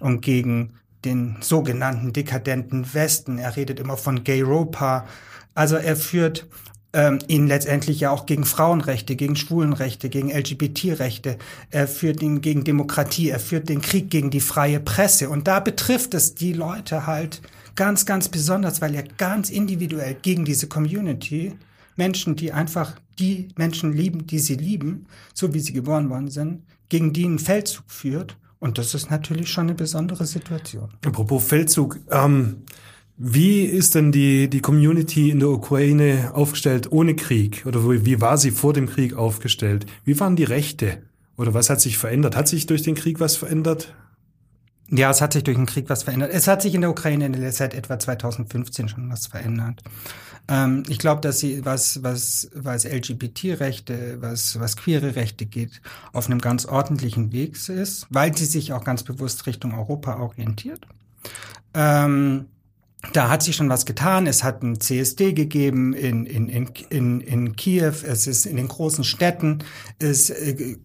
und 0.00 0.20
gegen 0.20 0.74
den 1.04 1.36
sogenannten 1.40 2.12
dekadenten 2.12 2.94
Westen. 2.94 3.38
Er 3.38 3.56
redet 3.56 3.80
immer 3.80 3.96
von 3.96 4.22
Gay 4.22 4.42
Europa. 4.44 5.06
Also 5.54 5.76
er 5.76 5.96
führt 5.96 6.46
ähm, 6.92 7.18
ihn 7.26 7.46
letztendlich 7.46 8.00
ja 8.00 8.10
auch 8.10 8.26
gegen 8.26 8.44
Frauenrechte, 8.44 9.16
gegen 9.16 9.36
Schwulenrechte, 9.36 10.08
gegen 10.08 10.30
LGBT-Rechte. 10.30 11.38
Er 11.70 11.88
führt 11.88 12.22
ihn 12.22 12.40
gegen 12.40 12.64
Demokratie, 12.64 13.30
er 13.30 13.40
führt 13.40 13.68
den 13.68 13.80
Krieg 13.80 14.10
gegen 14.10 14.30
die 14.30 14.40
freie 14.40 14.80
Presse. 14.80 15.30
Und 15.30 15.48
da 15.48 15.60
betrifft 15.60 16.14
es 16.14 16.34
die 16.34 16.52
Leute 16.52 17.06
halt 17.06 17.40
ganz, 17.74 18.04
ganz 18.04 18.28
besonders, 18.28 18.82
weil 18.82 18.94
er 18.94 19.04
ganz 19.04 19.48
individuell 19.48 20.16
gegen 20.20 20.44
diese 20.44 20.68
Community 20.68 21.54
Menschen, 21.96 22.36
die 22.36 22.52
einfach 22.52 22.96
die 23.18 23.48
Menschen 23.56 23.92
lieben, 23.92 24.26
die 24.26 24.38
sie 24.38 24.56
lieben, 24.56 25.06
so 25.34 25.54
wie 25.54 25.60
sie 25.60 25.72
geboren 25.72 26.10
worden 26.10 26.28
sind, 26.28 26.62
gegen 26.88 27.12
die 27.12 27.24
einen 27.24 27.38
Feldzug 27.38 27.84
führt. 27.86 28.36
Und 28.58 28.78
das 28.78 28.94
ist 28.94 29.10
natürlich 29.10 29.50
schon 29.50 29.64
eine 29.64 29.74
besondere 29.74 30.24
Situation. 30.24 30.90
Apropos 31.04 31.44
Feldzug, 31.44 31.98
ähm, 32.10 32.62
wie 33.16 33.64
ist 33.64 33.94
denn 33.94 34.10
die, 34.10 34.48
die 34.48 34.60
Community 34.60 35.30
in 35.30 35.40
der 35.40 35.50
Ukraine 35.50 36.32
aufgestellt 36.34 36.90
ohne 36.90 37.14
Krieg? 37.14 37.64
Oder 37.66 37.84
wie 37.84 38.20
war 38.20 38.38
sie 38.38 38.50
vor 38.50 38.72
dem 38.72 38.86
Krieg 38.88 39.14
aufgestellt? 39.14 39.86
Wie 40.04 40.18
waren 40.18 40.36
die 40.36 40.44
Rechte? 40.44 41.02
Oder 41.36 41.54
was 41.54 41.70
hat 41.70 41.80
sich 41.80 41.98
verändert? 41.98 42.36
Hat 42.36 42.48
sich 42.48 42.66
durch 42.66 42.82
den 42.82 42.94
Krieg 42.94 43.20
was 43.20 43.36
verändert? 43.36 43.94
Ja, 44.90 45.10
es 45.10 45.20
hat 45.20 45.32
sich 45.32 45.44
durch 45.44 45.56
den 45.56 45.66
Krieg 45.66 45.88
was 45.88 46.02
verändert. 46.02 46.30
Es 46.32 46.46
hat 46.46 46.60
sich 46.62 46.74
in 46.74 46.82
der 46.82 46.90
Ukraine 46.90 47.50
seit 47.52 47.74
etwa 47.74 47.98
2015 47.98 48.88
schon 48.88 49.10
was 49.10 49.26
verändert. 49.26 49.82
Ähm, 50.48 50.82
ich 50.88 50.98
glaube, 50.98 51.20
dass 51.20 51.38
sie, 51.38 51.64
was, 51.64 52.02
was, 52.02 52.50
was 52.54 52.84
LGBT-Rechte, 52.84 54.18
was, 54.20 54.58
was 54.60 54.76
queere 54.76 55.16
Rechte 55.16 55.46
geht, 55.46 55.80
auf 56.12 56.26
einem 56.26 56.40
ganz 56.40 56.66
ordentlichen 56.66 57.32
Weg 57.32 57.56
ist, 57.68 58.06
weil 58.10 58.36
sie 58.36 58.44
sich 58.44 58.72
auch 58.72 58.84
ganz 58.84 59.02
bewusst 59.02 59.46
Richtung 59.46 59.72
Europa 59.74 60.18
orientiert. 60.18 60.86
Ähm, 61.74 62.46
da 63.12 63.28
hat 63.28 63.42
sich 63.42 63.56
schon 63.56 63.68
was 63.68 63.84
getan. 63.84 64.26
Es 64.26 64.44
hat 64.44 64.62
ein 64.62 64.80
CSD 64.80 65.32
gegeben 65.32 65.92
in, 65.92 66.24
in, 66.24 66.48
in, 66.48 66.68
in, 66.88 67.20
in 67.20 67.56
Kiew. 67.56 67.94
Es 68.06 68.26
ist 68.26 68.46
in 68.46 68.56
den 68.56 68.68
großen 68.68 69.04
Städten. 69.04 69.58
Es 69.98 70.30
äh, 70.30 70.76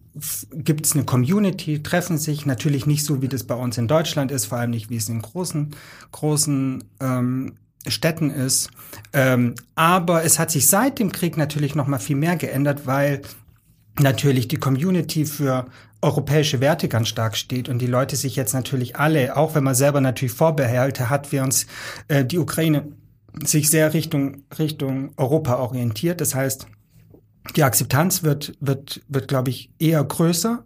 gibt 0.52 0.92
eine 0.94 1.04
Community, 1.04 1.82
treffen 1.82 2.18
sich. 2.18 2.44
Natürlich 2.44 2.86
nicht 2.86 3.04
so, 3.04 3.22
wie 3.22 3.28
das 3.28 3.44
bei 3.44 3.54
uns 3.54 3.78
in 3.78 3.86
Deutschland 3.86 4.32
ist, 4.32 4.46
vor 4.46 4.58
allem 4.58 4.70
nicht, 4.70 4.90
wie 4.90 4.96
es 4.96 5.08
in 5.08 5.22
großen, 5.22 5.70
großen 6.10 6.84
ähm, 7.00 7.54
Städten 7.86 8.30
ist. 8.30 8.70
Ähm, 9.12 9.54
aber 9.76 10.24
es 10.24 10.38
hat 10.38 10.50
sich 10.50 10.66
seit 10.66 10.98
dem 10.98 11.12
Krieg 11.12 11.36
natürlich 11.36 11.76
noch 11.76 11.86
mal 11.86 11.98
viel 11.98 12.16
mehr 12.16 12.36
geändert, 12.36 12.86
weil 12.86 13.22
natürlich 14.00 14.48
die 14.48 14.56
Community 14.56 15.24
für 15.24 15.66
europäische 16.00 16.60
Werte 16.60 16.88
ganz 16.88 17.08
stark 17.08 17.36
steht 17.36 17.68
und 17.68 17.80
die 17.80 17.86
Leute 17.86 18.16
sich 18.16 18.36
jetzt 18.36 18.54
natürlich 18.54 18.96
alle, 18.96 19.36
auch 19.36 19.54
wenn 19.54 19.64
man 19.64 19.74
selber 19.74 20.00
natürlich 20.00 20.32
Vorbehalte 20.32 21.10
hat, 21.10 21.32
wie 21.32 21.40
uns 21.40 21.66
äh, 22.06 22.24
die 22.24 22.38
Ukraine 22.38 22.92
sich 23.44 23.68
sehr 23.70 23.92
Richtung 23.94 24.42
Richtung 24.58 25.12
Europa 25.16 25.56
orientiert. 25.56 26.20
Das 26.20 26.34
heißt, 26.34 26.66
die 27.56 27.62
Akzeptanz 27.62 28.22
wird, 28.22 28.54
wird, 28.60 29.00
wird 29.08 29.28
glaube 29.28 29.50
ich, 29.50 29.70
eher 29.78 30.02
größer. 30.04 30.64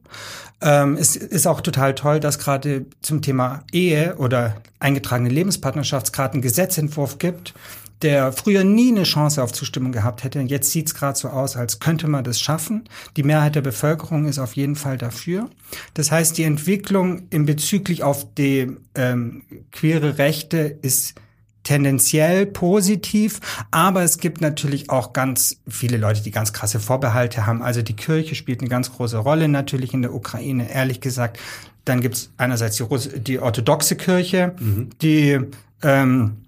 Ähm, 0.61 0.97
es 0.97 1.17
ist 1.17 1.47
auch 1.47 1.61
total 1.61 1.95
toll, 1.95 2.21
dass 2.21 2.39
gerade 2.39 2.87
zum 3.01 3.23
Thema 3.23 3.65
Ehe 3.73 4.17
oder 4.17 4.57
eingetragene 4.81 5.31
Lebenspartnerschaft 5.31 6.07
es 6.07 6.13
gerade 6.13 6.35
einen 6.35 6.43
Gesetzentwurf 6.43 7.19
gibt, 7.19 7.55
der 8.03 8.33
früher 8.33 8.65
nie 8.65 8.91
eine 8.91 9.05
Chance 9.05 9.43
auf 9.43 9.53
Zustimmung 9.53 9.93
gehabt 9.93 10.25
hätte. 10.25 10.41
Jetzt 10.41 10.71
sieht 10.71 10.89
es 10.89 10.95
gerade 10.95 11.19
so 11.19 11.29
aus, 11.29 11.57
als 11.57 11.81
könnte 11.81 12.09
man 12.09 12.25
das 12.25 12.41
schaffen. 12.41 12.89
Die 13.17 13.23
Mehrheit 13.23 13.55
der 13.55 13.61
Bevölkerung 13.61 14.27
ist 14.27 14.39
auf 14.39 14.55
jeden 14.55 14.77
Fall 14.77 14.99
dafür. 14.99 15.49
Das 15.95 16.11
heißt, 16.11 16.37
die 16.39 16.45
Entwicklung 16.45 17.23
in 17.31 17.47
bezüglich 17.47 18.03
auf 18.03 18.27
die 18.35 18.77
ähm, 18.95 19.43
queere 19.71 20.19
Rechte 20.19 20.79
ist 20.83 21.15
tendenziell 21.63 22.47
positiv, 22.47 23.41
aber 23.71 24.03
es 24.03 24.19
gibt 24.19 24.41
natürlich 24.41 24.91
auch 24.91 25.13
ganz 25.13 25.59
viele 25.69 25.97
Leute, 25.97 26.23
die 26.23 26.33
ganz 26.33 26.53
krasse 26.53 26.81
Vorbehalte 26.81 27.47
haben. 27.47 27.63
Also 27.63 27.83
die 27.83 27.95
Kirche 27.95 28.35
spielt 28.35 28.61
eine 28.61 28.69
ganz 28.69 28.93
große 28.93 29.19
Rolle 29.19 29.49
natürlich 29.49 29.95
in 29.95 30.03
der 30.03 30.13
Ukraine, 30.13 30.73
ehrlich 30.73 31.01
gesagt. 31.01 31.39
Dann 31.85 32.01
gibt's 32.01 32.31
einerseits 32.37 32.77
die, 32.77 33.21
die 33.21 33.39
orthodoxe 33.39 33.97
Kirche, 33.97 34.55
mhm. 34.59 34.91
die 35.01 35.39
ähm, 35.83 36.42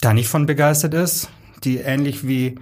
da 0.00 0.14
nicht 0.14 0.28
von 0.28 0.46
begeistert 0.46 0.94
ist, 0.94 1.28
die 1.64 1.78
ähnlich 1.78 2.26
wie 2.26 2.56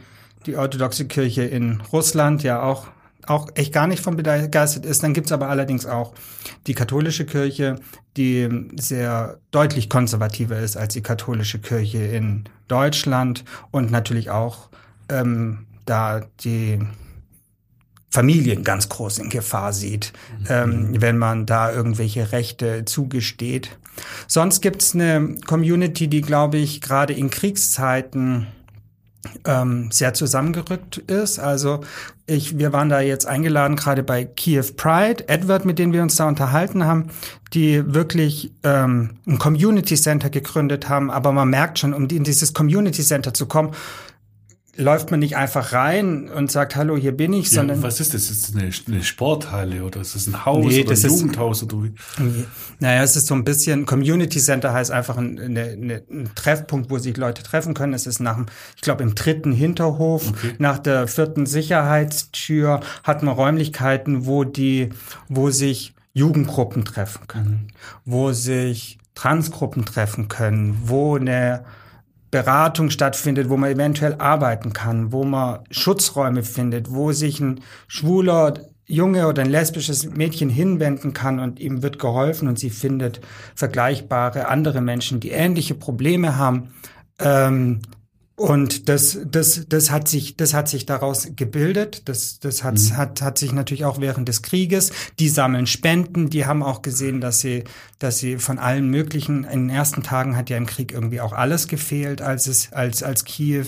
die 0.47 0.57
orthodoxe 0.57 1.07
Kirche 1.07 1.43
in 1.43 1.81
Russland 1.93 2.43
ja 2.43 2.63
auch 2.63 2.89
auch 3.29 3.49
echt 3.55 3.73
gar 3.73 3.87
nicht 3.87 4.03
von 4.03 4.17
begeistert 4.17 4.87
ist. 4.87 5.03
Dann 5.03 5.13
gibt's 5.13 5.33
aber 5.33 5.49
allerdings 5.49 5.87
auch 5.87 6.15
die 6.67 6.75
katholische 6.75 7.27
Kirche, 7.27 7.77
die 8.17 8.49
sehr 8.77 9.39
deutlich 9.51 9.91
konservativer 9.91 10.59
ist 10.59 10.77
als 10.77 10.95
die 10.95 11.03
katholische 11.03 11.59
Kirche 11.59 11.99
in 11.99 12.45
Deutschland 12.69 13.45
und 13.71 13.91
natürlich 13.91 14.31
auch 14.31 14.71
ähm, 15.11 15.67
da 15.85 16.23
die 16.41 16.81
Familien 18.11 18.65
ganz 18.65 18.89
groß 18.89 19.19
in 19.19 19.29
Gefahr 19.29 19.73
sieht, 19.73 20.13
mhm. 20.39 20.47
ähm, 20.49 21.01
wenn 21.01 21.19
man 21.19 21.45
da 21.45 21.71
irgendwelche 21.71 22.33
Rechte 22.33 22.85
zugesteht. 22.87 23.79
Sonst 24.27 24.61
gibt's 24.61 24.95
eine 24.95 25.37
Community, 25.47 26.09
die, 26.09 26.21
glaube 26.21 26.59
ich, 26.59 26.81
gerade 26.81 27.13
in 27.13 27.31
Kriegszeiten 27.31 28.47
ähm, 29.45 29.91
sehr 29.91 30.15
zusammengerückt 30.15 30.99
ist. 30.99 31.39
Also 31.39 31.81
ich, 32.27 32.59
wir 32.59 32.73
waren 32.73 32.89
da 32.89 33.01
jetzt 33.01 33.27
eingeladen, 33.27 33.77
gerade 33.77 34.03
bei 34.03 34.25
Kiew 34.25 34.65
Pride, 34.77 35.29
Edward, 35.29 35.65
mit 35.65 35.79
denen 35.79 35.93
wir 35.93 36.03
uns 36.03 36.17
da 36.17 36.29
unterhalten 36.29 36.85
haben, 36.85 37.09
die 37.53 37.95
wirklich 37.95 38.53
ähm, 38.63 39.19
ein 39.27 39.39
Community 39.39 39.97
Center 39.97 40.31
gegründet 40.31 40.89
haben. 40.89 41.11
Aber 41.11 41.33
man 41.33 41.49
merkt 41.49 41.79
schon, 41.79 41.95
um 41.95 42.07
in 42.09 42.25
dieses 42.25 42.55
Community 42.55 43.03
Center 43.03 43.35
zu 43.35 43.47
kommen, 43.47 43.73
läuft 44.79 45.11
man 45.11 45.19
nicht 45.19 45.37
einfach 45.37 45.73
rein 45.73 46.31
und 46.31 46.53
sagt, 46.53 46.77
hallo, 46.77 46.97
hier 46.97 47.17
bin 47.17 47.33
ich, 47.33 47.47
ja, 47.47 47.57
sondern. 47.57 47.83
Was 47.83 47.99
ist 47.99 48.15
das? 48.15 48.31
Ist 48.31 48.49
das 48.49 48.57
eine, 48.57 48.71
eine 48.87 49.03
Sporthalle 49.05 49.83
oder 49.83 50.01
ist 50.01 50.15
das 50.15 50.29
ein 50.29 50.47
Haus 50.47 50.67
nee, 50.67 50.85
oder 50.85 50.93
ein 50.93 51.01
Jugendhaus? 51.01 51.65
Oder 51.65 51.83
wie? 51.83 51.93
Naja, 52.79 53.03
es 53.03 53.17
ist 53.17 53.27
so 53.27 53.35
ein 53.35 53.43
bisschen, 53.43 53.87
Community 53.87 54.39
Center 54.39 54.73
heißt 54.73 54.93
einfach 54.93 55.17
ein, 55.19 55.39
eine, 55.39 55.63
eine, 55.63 56.03
ein 56.11 56.31
Treffpunkt, 56.37 56.91
wo 56.91 56.99
sich 56.99 57.17
Leute 57.17 57.43
treffen 57.43 57.75
können. 57.75 57.93
Es 57.93 58.07
ist 58.07 58.21
nach 58.21 58.37
dem, 58.37 58.47
ich 58.77 58.83
glaube, 58.83 59.03
im 59.03 59.17
dritten 59.17 59.53
Hinterhof, 59.53 60.29
okay. 60.31 60.55
nach 60.59 60.79
der 60.79 61.09
vierten 61.09 61.45
Sicherheitstür 61.45 62.81
hat 63.03 63.25
man 63.25 63.35
Räumlichkeiten, 63.35 64.27
wo 64.27 64.45
die, 64.45 64.91
wo 65.29 65.51
sich 65.51 65.95
Jugendgruppen 66.13 66.85
treffen 66.85 67.27
können, 67.27 67.73
wo 68.05 68.33
sich 68.33 68.99
Transgruppen 69.17 69.85
treffen 69.85 70.29
können, 70.29 70.79
wo 70.85 71.17
eine 71.17 71.65
Beratung 72.31 72.91
stattfindet, 72.91 73.49
wo 73.49 73.57
man 73.57 73.71
eventuell 73.71 74.17
arbeiten 74.19 74.73
kann, 74.73 75.13
wo 75.13 75.25
man 75.25 75.61
Schutzräume 75.71 76.43
findet, 76.43 76.91
wo 76.91 77.13
sich 77.13 77.41
ein 77.41 77.61
schwuler 77.87 78.55
Junge 78.87 79.29
oder 79.29 79.43
ein 79.43 79.51
lesbisches 79.51 80.09
Mädchen 80.11 80.49
hinwenden 80.49 81.13
kann 81.13 81.41
und 81.41 81.61
ihm 81.61 81.83
wird 81.83 81.99
geholfen 81.99 82.49
und 82.49 82.59
sie 82.59 82.71
findet 82.71 83.21
vergleichbare 83.55 84.49
andere 84.49 84.81
Menschen, 84.81 85.21
die 85.21 85.31
ähnliche 85.31 85.75
Probleme 85.75 86.37
haben. 86.37 86.75
Ähm, 87.19 87.81
und 88.39 88.89
das, 88.89 89.19
das, 89.29 89.67
das 89.69 89.91
hat 89.91 90.07
sich, 90.07 90.37
das 90.37 90.55
hat 90.55 90.69
sich 90.69 90.87
daraus 90.87 91.31
gebildet. 91.35 92.09
Das, 92.09 92.39
das 92.39 92.63
hat, 92.63 92.79
mhm. 92.79 92.97
hat, 92.97 93.21
hat 93.21 93.37
sich 93.37 93.53
natürlich 93.53 93.85
auch 93.85 94.01
während 94.01 94.29
des 94.29 94.43
Krieges. 94.43 94.93
Die 95.19 95.29
sammeln 95.29 95.67
Spenden. 95.67 96.31
Die 96.31 96.47
haben 96.47 96.63
auch 96.63 96.81
gesehen, 96.83 97.21
dass 97.21 97.41
sie, 97.41 97.65
dass 97.99 98.19
sie 98.19 98.39
von 98.39 98.61
allen 98.61 98.89
möglichen, 98.91 99.43
in 99.43 99.67
den 99.67 99.71
ersten 99.71 100.05
Tagen 100.05 100.37
hat 100.37 100.51
ja 100.51 100.57
im 100.57 100.67
Krieg 100.67 100.93
irgendwie 100.93 101.21
auch 101.21 101.33
alles 101.33 101.67
gefehlt, 101.67 102.23
als 102.23 102.47
es, 102.47 102.73
als, 102.73 103.03
als 103.03 103.25
Kiew 103.25 103.67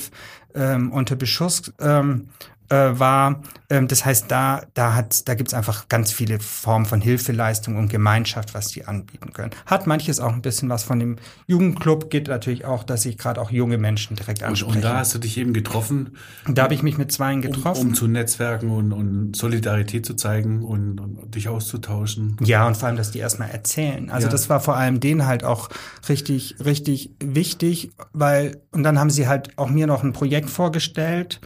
ähm, 0.55 0.93
unter 0.93 1.17
Beschuss 1.17 1.73
ähm, 1.81 2.29
äh, 2.71 2.99
war. 2.99 3.43
Ähm, 3.69 3.89
das 3.89 4.05
heißt, 4.05 4.31
da, 4.31 4.63
da 4.75 4.95
hat, 4.95 5.29
da 5.29 5.35
gibt's 5.35 5.55
einfach 5.55 5.89
ganz 5.89 6.13
viele 6.13 6.41
Formen 6.41 6.87
von 6.87 7.01
Hilfeleistung 7.01 7.77
und 7.77 7.89
Gemeinschaft, 7.89 8.55
was 8.55 8.69
die 8.69 8.85
anbieten 8.85 9.33
können. 9.33 9.51
Hat 9.67 9.87
manches 9.87 10.21
auch 10.21 10.33
ein 10.33 10.43
bisschen 10.43 10.69
was 10.69 10.85
von 10.85 10.99
dem 10.99 11.17
Jugendclub, 11.47 12.11
geht 12.11 12.29
natürlich 12.29 12.65
auch, 12.65 12.85
dass 12.85 13.03
sich 13.03 13.19
gerade 13.19 13.41
auch 13.41 13.51
junge 13.51 13.77
Menschen 13.77 14.17
direkt 14.17 14.43
ansprechen. 14.43 14.71
Und, 14.71 14.77
und 14.77 14.85
da 14.85 14.99
hast 14.99 15.15
du 15.15 15.19
dich 15.19 15.37
eben 15.37 15.53
getroffen. 15.53 16.17
Da 16.49 16.63
habe 16.63 16.75
ich 16.75 16.83
mich 16.83 16.97
mit 16.97 17.13
zweien 17.13 17.43
getroffen. 17.43 17.81
Um, 17.81 17.89
um 17.89 17.95
zu 17.95 18.07
netzwerken 18.07 18.71
und, 18.71 18.93
und 18.93 19.37
Solidarität 19.37 20.07
zu 20.07 20.15
zeigen 20.15 20.63
und, 20.63 21.01
und, 21.01 21.35
dich 21.35 21.49
auszutauschen. 21.49 22.37
Ja, 22.41 22.67
und 22.67 22.77
vor 22.77 22.89
allem, 22.89 22.97
dass 22.97 23.11
die 23.11 23.19
erstmal 23.19 23.51
erzählen. 23.51 24.11
Also 24.11 24.27
ja. 24.27 24.33
das 24.33 24.49
war 24.49 24.61
vor 24.61 24.77
allem 24.77 25.01
denen 25.01 25.27
halt 25.27 25.45
auch 25.45 25.69
richtig, 26.09 26.57
richtig 26.65 27.11
wichtig, 27.23 27.91
weil, 28.13 28.61
und 28.71 28.83
dann 28.83 28.99
haben 28.99 29.11
sie 29.11 29.29
halt 29.29 29.59
auch 29.59 29.71
mir 29.71 29.87
noch 29.87 30.03
ein 30.03 30.13
Projekt 30.13 30.51
vorgestellt, 30.51 31.41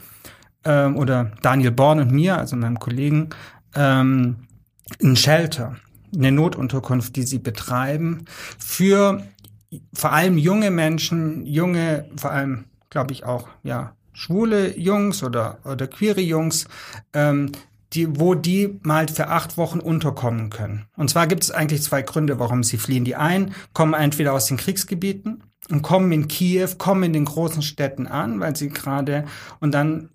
ähm, 0.65 0.97
oder 0.97 1.33
Daniel 1.43 1.71
Born 1.71 2.01
und 2.01 2.13
mir, 2.13 2.39
also 2.39 2.57
meinem 2.57 2.79
Kollegen, 2.79 3.31
ähm, 3.75 4.47
ein 5.03 5.17
Shelter, 5.17 5.77
eine 6.15 6.33
Notunterkunft, 6.33 7.17
die 7.17 7.23
sie 7.23 7.39
betreiben 7.39 8.25
für 8.59 9.23
vor 9.93 10.13
allem 10.13 10.39
junge 10.39 10.71
Menschen, 10.71 11.45
junge, 11.47 12.07
vor 12.17 12.31
allem, 12.31 12.67
glaube 12.91 13.13
ich, 13.13 13.25
auch, 13.25 13.49
ja, 13.63 13.95
schwule 14.13 14.79
Jungs 14.79 15.23
oder, 15.23 15.59
oder 15.65 15.89
queere 15.89 16.21
Jungs, 16.21 16.67
ähm, 17.13 17.51
die, 17.93 18.19
wo 18.19 18.35
die 18.35 18.81
mal 18.83 19.09
für 19.09 19.29
acht 19.29 19.57
Wochen 19.57 19.79
unterkommen 19.79 20.51
können. 20.51 20.87
Und 20.97 21.11
zwar 21.11 21.27
gibt 21.27 21.45
es 21.45 21.51
eigentlich 21.51 21.83
zwei 21.83 22.03
Gründe, 22.03 22.39
warum 22.39 22.63
sie 22.63 22.77
fliehen. 22.77 23.05
Die 23.05 23.17
einen 23.17 23.55
kommen 23.73 23.95
entweder 23.95 24.33
aus 24.33 24.47
den 24.47 24.57
Kriegsgebieten 24.57 25.45
und 25.71 25.83
kommen 25.83 26.11
in 26.13 26.29
Kiew, 26.29 26.71
kommen 26.79 27.05
in 27.05 27.13
den 27.13 27.25
großen 27.25 27.63
Städten 27.63 28.07
an, 28.07 28.41
weil 28.41 28.57
sie 28.57 28.69
gerade 28.69 29.25
und 29.61 29.73
dann 29.73 30.11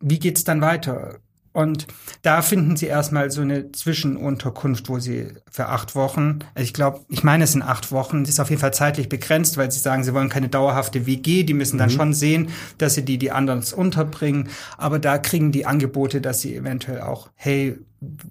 wie 0.00 0.18
geht's 0.18 0.44
dann 0.44 0.60
weiter? 0.60 1.20
Und 1.58 1.88
da 2.22 2.40
finden 2.40 2.76
sie 2.76 2.86
erstmal 2.86 3.32
so 3.32 3.40
eine 3.40 3.72
Zwischenunterkunft, 3.72 4.88
wo 4.88 5.00
sie 5.00 5.26
für 5.50 5.66
acht 5.66 5.96
Wochen, 5.96 6.38
also 6.54 6.64
ich 6.64 6.72
glaube, 6.72 7.00
ich 7.08 7.24
meine, 7.24 7.42
es 7.42 7.52
sind 7.52 7.62
acht 7.62 7.90
Wochen, 7.90 8.22
ist 8.22 8.38
auf 8.38 8.50
jeden 8.50 8.60
Fall 8.60 8.72
zeitlich 8.72 9.08
begrenzt, 9.08 9.56
weil 9.56 9.68
sie 9.72 9.80
sagen, 9.80 10.04
sie 10.04 10.14
wollen 10.14 10.28
keine 10.28 10.48
dauerhafte 10.48 11.06
WG, 11.06 11.42
die 11.42 11.54
müssen 11.54 11.76
dann 11.76 11.88
mhm. 11.88 11.94
schon 11.94 12.14
sehen, 12.14 12.50
dass 12.76 12.94
sie 12.94 13.04
die, 13.04 13.18
die 13.18 13.32
anderen 13.32 13.64
unterbringen. 13.74 14.50
Aber 14.76 15.00
da 15.00 15.18
kriegen 15.18 15.50
die 15.50 15.66
Angebote, 15.66 16.20
dass 16.20 16.42
sie 16.42 16.54
eventuell 16.54 17.00
auch, 17.00 17.30
hey, 17.34 17.76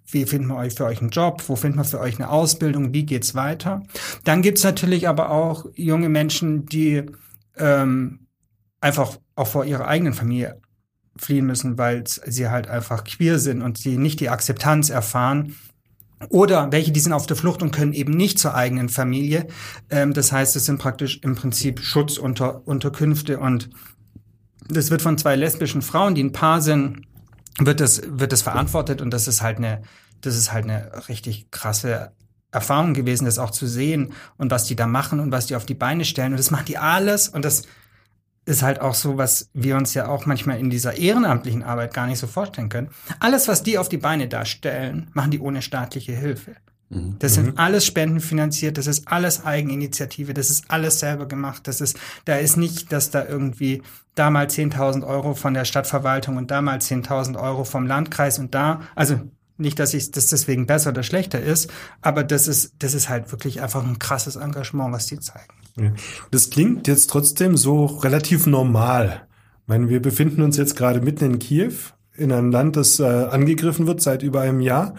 wie 0.10 0.26
finden 0.26 0.48
wir 0.48 0.56
euch 0.56 0.76
für 0.76 0.86
euch 0.86 1.02
einen 1.02 1.10
Job? 1.10 1.44
Wo 1.48 1.58
finden 1.58 1.80
wir 1.80 1.84
für 1.84 2.00
euch 2.00 2.16
eine 2.16 2.30
Ausbildung? 2.30 2.94
Wie 2.94 3.06
geht's 3.06 3.36
weiter? 3.36 3.84
Dann 4.24 4.42
gibt's 4.42 4.64
natürlich 4.64 5.10
aber 5.10 5.32
auch 5.32 5.66
junge 5.76 6.08
Menschen, 6.08 6.66
die 6.68 7.04
ähm, 7.58 8.20
einfach 8.80 9.18
auch 9.36 9.48
vor 9.48 9.66
ihrer 9.66 9.88
eigenen 9.88 10.14
Familie 10.14 10.62
fliehen 11.20 11.46
müssen, 11.46 11.78
weil 11.78 12.04
sie 12.06 12.50
halt 12.50 12.68
einfach 12.68 13.04
queer 13.04 13.40
sind 13.40 13.62
und 13.62 13.78
sie 13.78 13.98
nicht 13.98 14.20
die 14.20 14.30
Akzeptanz 14.30 14.90
erfahren. 14.90 15.56
Oder 16.30 16.72
welche, 16.72 16.92
die 16.92 17.00
sind 17.00 17.14
auf 17.14 17.28
der 17.28 17.38
Flucht 17.38 17.62
und 17.62 17.72
können 17.72 17.94
eben 17.94 18.14
nicht 18.14 18.40
zur 18.40 18.56
eigenen 18.56 18.90
Familie. 18.90 19.48
Ähm, 19.90 20.14
das 20.14 20.32
heißt, 20.32 20.56
es 20.56 20.66
sind 20.66 20.80
praktisch 20.80 21.20
im 21.22 21.36
Prinzip 21.36 21.80
Schutzunterkünfte 21.80 23.40
und 23.40 23.70
das 24.68 24.90
wird 24.90 25.02
von 25.02 25.18
zwei 25.18 25.36
lesbischen 25.36 25.82
Frauen, 25.82 26.16
die 26.16 26.24
ein 26.24 26.32
Paar 26.32 26.62
sind, 26.62 27.02
wird 27.60 27.80
das, 27.80 28.02
wird 28.06 28.32
das 28.32 28.42
verantwortet 28.42 29.02
und 29.02 29.12
das 29.12 29.28
ist 29.28 29.42
halt 29.42 29.58
eine, 29.58 29.82
das 30.22 30.36
ist 30.36 30.52
halt 30.52 30.66
eine 30.66 31.08
richtig 31.08 31.52
krasse 31.52 32.12
Erfahrung 32.52 32.94
gewesen, 32.94 33.26
das 33.26 33.40
auch 33.40 33.52
zu 33.52 33.68
sehen 33.68 34.14
und 34.38 34.52
was 34.52 34.66
die 34.66 34.76
da 34.76 34.88
machen 34.88 35.20
und 35.20 35.32
was 35.32 35.46
die 35.46 35.56
auf 35.56 35.66
die 35.66 35.74
Beine 35.74 36.06
stellen 36.06 36.34
und 36.34 36.38
das 36.38 36.52
machen 36.52 36.66
die 36.66 36.78
alles 36.78 37.30
und 37.30 37.46
das 37.46 37.64
ist 38.48 38.64
halt 38.64 38.80
auch 38.80 38.94
so, 38.94 39.18
was 39.18 39.50
wir 39.54 39.76
uns 39.76 39.94
ja 39.94 40.08
auch 40.08 40.26
manchmal 40.26 40.60
in 40.60 40.70
dieser 40.70 40.98
ehrenamtlichen 40.98 41.64
Arbeit 41.64 41.94
gar 41.94 42.08
nicht 42.08 42.18
so 42.18 42.28
vorstellen 42.28 42.70
können. 42.70 42.90
Alles, 43.20 43.48
was 43.48 43.62
die 43.62 43.78
auf 43.78 43.90
die 43.90 43.98
Beine 43.98 44.28
darstellen, 44.28 45.10
machen 45.14 45.32
die 45.32 45.40
ohne 45.40 45.62
staatliche 45.62 46.14
Hilfe. 46.14 46.56
Das 46.90 47.34
sind 47.34 47.60
alles 47.60 47.86
spendenfinanziert, 47.86 48.78
das 48.78 48.88
ist 48.88 49.10
alles 49.10 49.44
Eigeninitiative, 49.44 50.34
das 50.34 50.50
ist 50.50 50.72
alles 50.72 51.02
selber 51.02 51.28
gemacht. 51.28 51.68
Das 51.68 51.82
ist, 51.82 52.00
da 52.24 52.38
ist 52.38 52.56
nicht, 52.56 52.94
dass 52.94 53.12
da 53.12 53.26
irgendwie 53.26 53.84
da 54.16 54.30
mal 54.30 54.46
10.000 54.46 55.06
Euro 55.06 55.34
von 55.34 55.54
der 55.54 55.66
Stadtverwaltung 55.66 56.38
und 56.38 56.50
da 56.50 56.62
mal 56.62 56.78
10.000 56.78 57.38
Euro 57.38 57.66
vom 57.66 57.86
Landkreis 57.86 58.40
und 58.40 58.56
da, 58.56 58.82
also 58.96 59.20
nicht, 59.58 59.80
dass 59.80 59.94
ich 59.94 60.12
das 60.12 60.28
deswegen 60.28 60.66
besser 60.66 60.92
oder 60.92 61.04
schlechter 61.04 61.42
ist, 61.42 61.70
aber 62.02 62.24
das 62.24 62.48
ist, 62.48 62.76
das 62.80 62.94
ist 62.94 63.10
halt 63.10 63.32
wirklich 63.34 63.62
einfach 63.62 63.84
ein 63.84 64.00
krasses 64.00 64.38
Engagement, 64.38 64.94
was 64.94 65.08
die 65.08 65.20
zeigen. 65.20 65.54
Das 66.32 66.50
klingt 66.50 66.88
jetzt 66.88 67.10
trotzdem 67.10 67.56
so 67.58 67.86
relativ 67.86 68.48
normal. 68.48 69.28
Ich 69.62 69.68
meine, 69.68 69.90
wir 69.90 70.02
befinden 70.02 70.42
uns 70.42 70.58
jetzt 70.58 70.76
gerade 70.76 71.02
mitten 71.02 71.26
in 71.26 71.40
Kiew, 71.40 71.74
in 72.16 72.32
einem 72.32 72.52
Land, 72.52 72.76
das 72.76 73.00
äh, 73.00 73.04
angegriffen 73.04 73.86
wird 73.86 74.02
seit 74.02 74.24
über 74.24 74.42
einem 74.42 74.60
Jahr. 74.60 74.96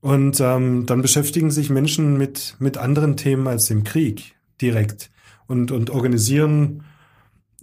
Und 0.00 0.40
ähm, 0.40 0.84
dann 0.86 1.00
beschäftigen 1.00 1.50
sich 1.50 1.70
Menschen 1.70 2.18
mit, 2.18 2.56
mit 2.58 2.76
anderen 2.76 3.16
Themen 3.16 3.46
als 3.46 3.66
dem 3.66 3.84
Krieg 3.84 4.34
direkt 4.60 5.10
und, 5.46 5.70
und 5.70 5.90
organisieren 5.90 6.84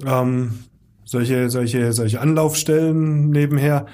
ähm, 0.05 0.59
solche, 1.03 1.50
solche, 1.50 1.93
solche 1.93 2.21
Anlaufstellen 2.21 3.29
nebenher. 3.29 3.85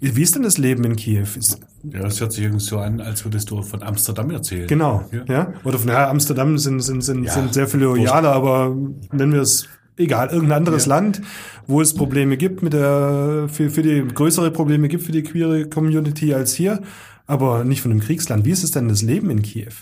Wie 0.00 0.22
ist 0.22 0.34
denn 0.34 0.42
das 0.42 0.58
Leben 0.58 0.84
in 0.84 0.96
Kiew? 0.96 1.28
Ist, 1.36 1.60
Ja, 1.92 2.00
das 2.00 2.20
hört 2.20 2.32
sich 2.32 2.44
irgendwie 2.44 2.64
so 2.64 2.78
an, 2.78 3.00
als 3.00 3.24
würdest 3.24 3.50
du 3.50 3.62
von 3.62 3.82
Amsterdam 3.82 4.30
erzählen. 4.30 4.66
genau, 4.66 5.04
Ja. 5.12 5.24
ja. 5.26 5.52
Oder 5.64 5.78
von 5.78 5.88
ja, 5.88 6.08
Amsterdam 6.08 6.58
sind, 6.58 6.80
sind, 6.80 7.02
sind, 7.02 7.24
Ja, 7.24 7.32
sind 7.32 7.52
sehr 7.54 7.68
viele 7.68 7.84
loyaler, 7.84 8.32
aber 8.32 8.74
nennen 9.12 9.32
wir 9.32 9.42
es 9.42 9.68
egal, 9.96 10.28
irgendein 10.28 10.58
anderes 10.58 10.86
Ja. 10.86 10.96
Land, 10.96 11.20
wo 11.66 11.80
es 11.80 11.94
Probleme 11.94 12.36
gibt 12.36 12.62
mit 12.62 12.72
der, 12.72 13.46
für, 13.48 13.70
für 13.70 13.82
die 13.82 14.04
größere 14.12 14.50
Probleme 14.50 14.88
gibt 14.88 15.04
für 15.04 15.12
die 15.12 15.22
queere 15.22 15.68
Community 15.68 16.34
als 16.34 16.54
hier, 16.54 16.80
aber 17.26 17.64
nicht 17.64 17.80
von 17.82 17.90
einem 17.90 18.00
Kriegsland. 18.00 18.44
Wie 18.44 18.50
ist 18.50 18.64
es 18.64 18.70
denn 18.70 18.88
das 18.88 19.02
Leben 19.02 19.30
in 19.30 19.42
Kiew? 19.42 19.72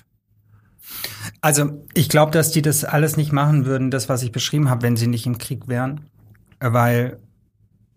Also 1.40 1.84
ich 1.94 2.08
glaube, 2.08 2.32
dass 2.32 2.50
die 2.52 2.62
das 2.62 2.84
alles 2.84 3.16
nicht 3.16 3.32
machen 3.32 3.64
würden, 3.66 3.90
das, 3.90 4.08
was 4.08 4.22
ich 4.22 4.32
beschrieben 4.32 4.68
habe, 4.70 4.82
wenn 4.82 4.96
sie 4.96 5.06
nicht 5.06 5.26
im 5.26 5.38
Krieg 5.38 5.68
wären. 5.68 6.02
Weil 6.60 7.18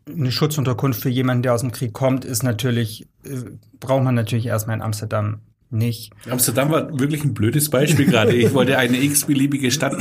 eine 0.07 0.31
Schutzunterkunft 0.31 1.01
für 1.01 1.09
jemanden, 1.09 1.43
der 1.43 1.53
aus 1.53 1.61
dem 1.61 1.71
Krieg 1.71 1.93
kommt, 1.93 2.25
ist 2.25 2.43
natürlich, 2.43 3.07
äh, 3.23 3.37
braucht 3.79 4.03
man 4.03 4.15
natürlich 4.15 4.45
erstmal 4.45 4.75
in 4.75 4.81
Amsterdam 4.81 5.39
nicht. 5.71 6.11
Amsterdam 6.29 6.69
war 6.71 6.99
wirklich 6.99 7.23
ein 7.23 7.33
blödes 7.33 7.69
Beispiel 7.69 8.05
gerade. 8.05 8.33
Ich 8.33 8.53
wollte 8.53 8.77
eine 8.77 9.01
x-beliebige 9.01 9.71
Stadt 9.71 9.95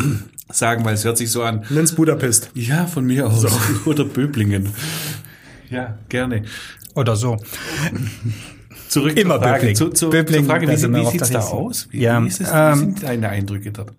sagen, 0.50 0.84
weil 0.84 0.94
es 0.94 1.04
hört 1.04 1.18
sich 1.18 1.30
so 1.30 1.42
an. 1.42 1.64
Nenn's 1.70 1.94
Budapest. 1.94 2.50
Ja, 2.54 2.86
von 2.86 3.06
mir 3.06 3.26
aus. 3.26 3.46
Oder 3.86 4.04
Böblingen. 4.04 4.68
Ja, 5.70 5.98
gerne. 6.08 6.44
Oder 6.94 7.16
so. 7.16 7.38
Zurück 8.88 9.16
Immer 9.16 9.36
zur 9.36 9.42
Frage. 9.42 9.54
Böblingen. 9.54 9.76
Zu, 9.76 9.88
zu, 9.90 10.10
Böblingen, 10.10 10.44
zur 10.44 10.54
Frage, 10.54 10.68
wie, 10.68 10.94
wie 10.94 11.00
auf 11.00 11.12
sieht's 11.12 11.30
der 11.30 11.40
da 11.40 11.46
aus? 11.46 11.88
Wie, 11.90 12.00
Ja, 12.02 12.22
wie, 12.22 12.28
ist 12.28 12.40
es, 12.40 12.48
wie 12.48 12.56
ähm, 12.56 12.78
sind 12.78 13.02
deine 13.02 13.28
Eindrücke 13.30 13.72
dort? 13.72 13.92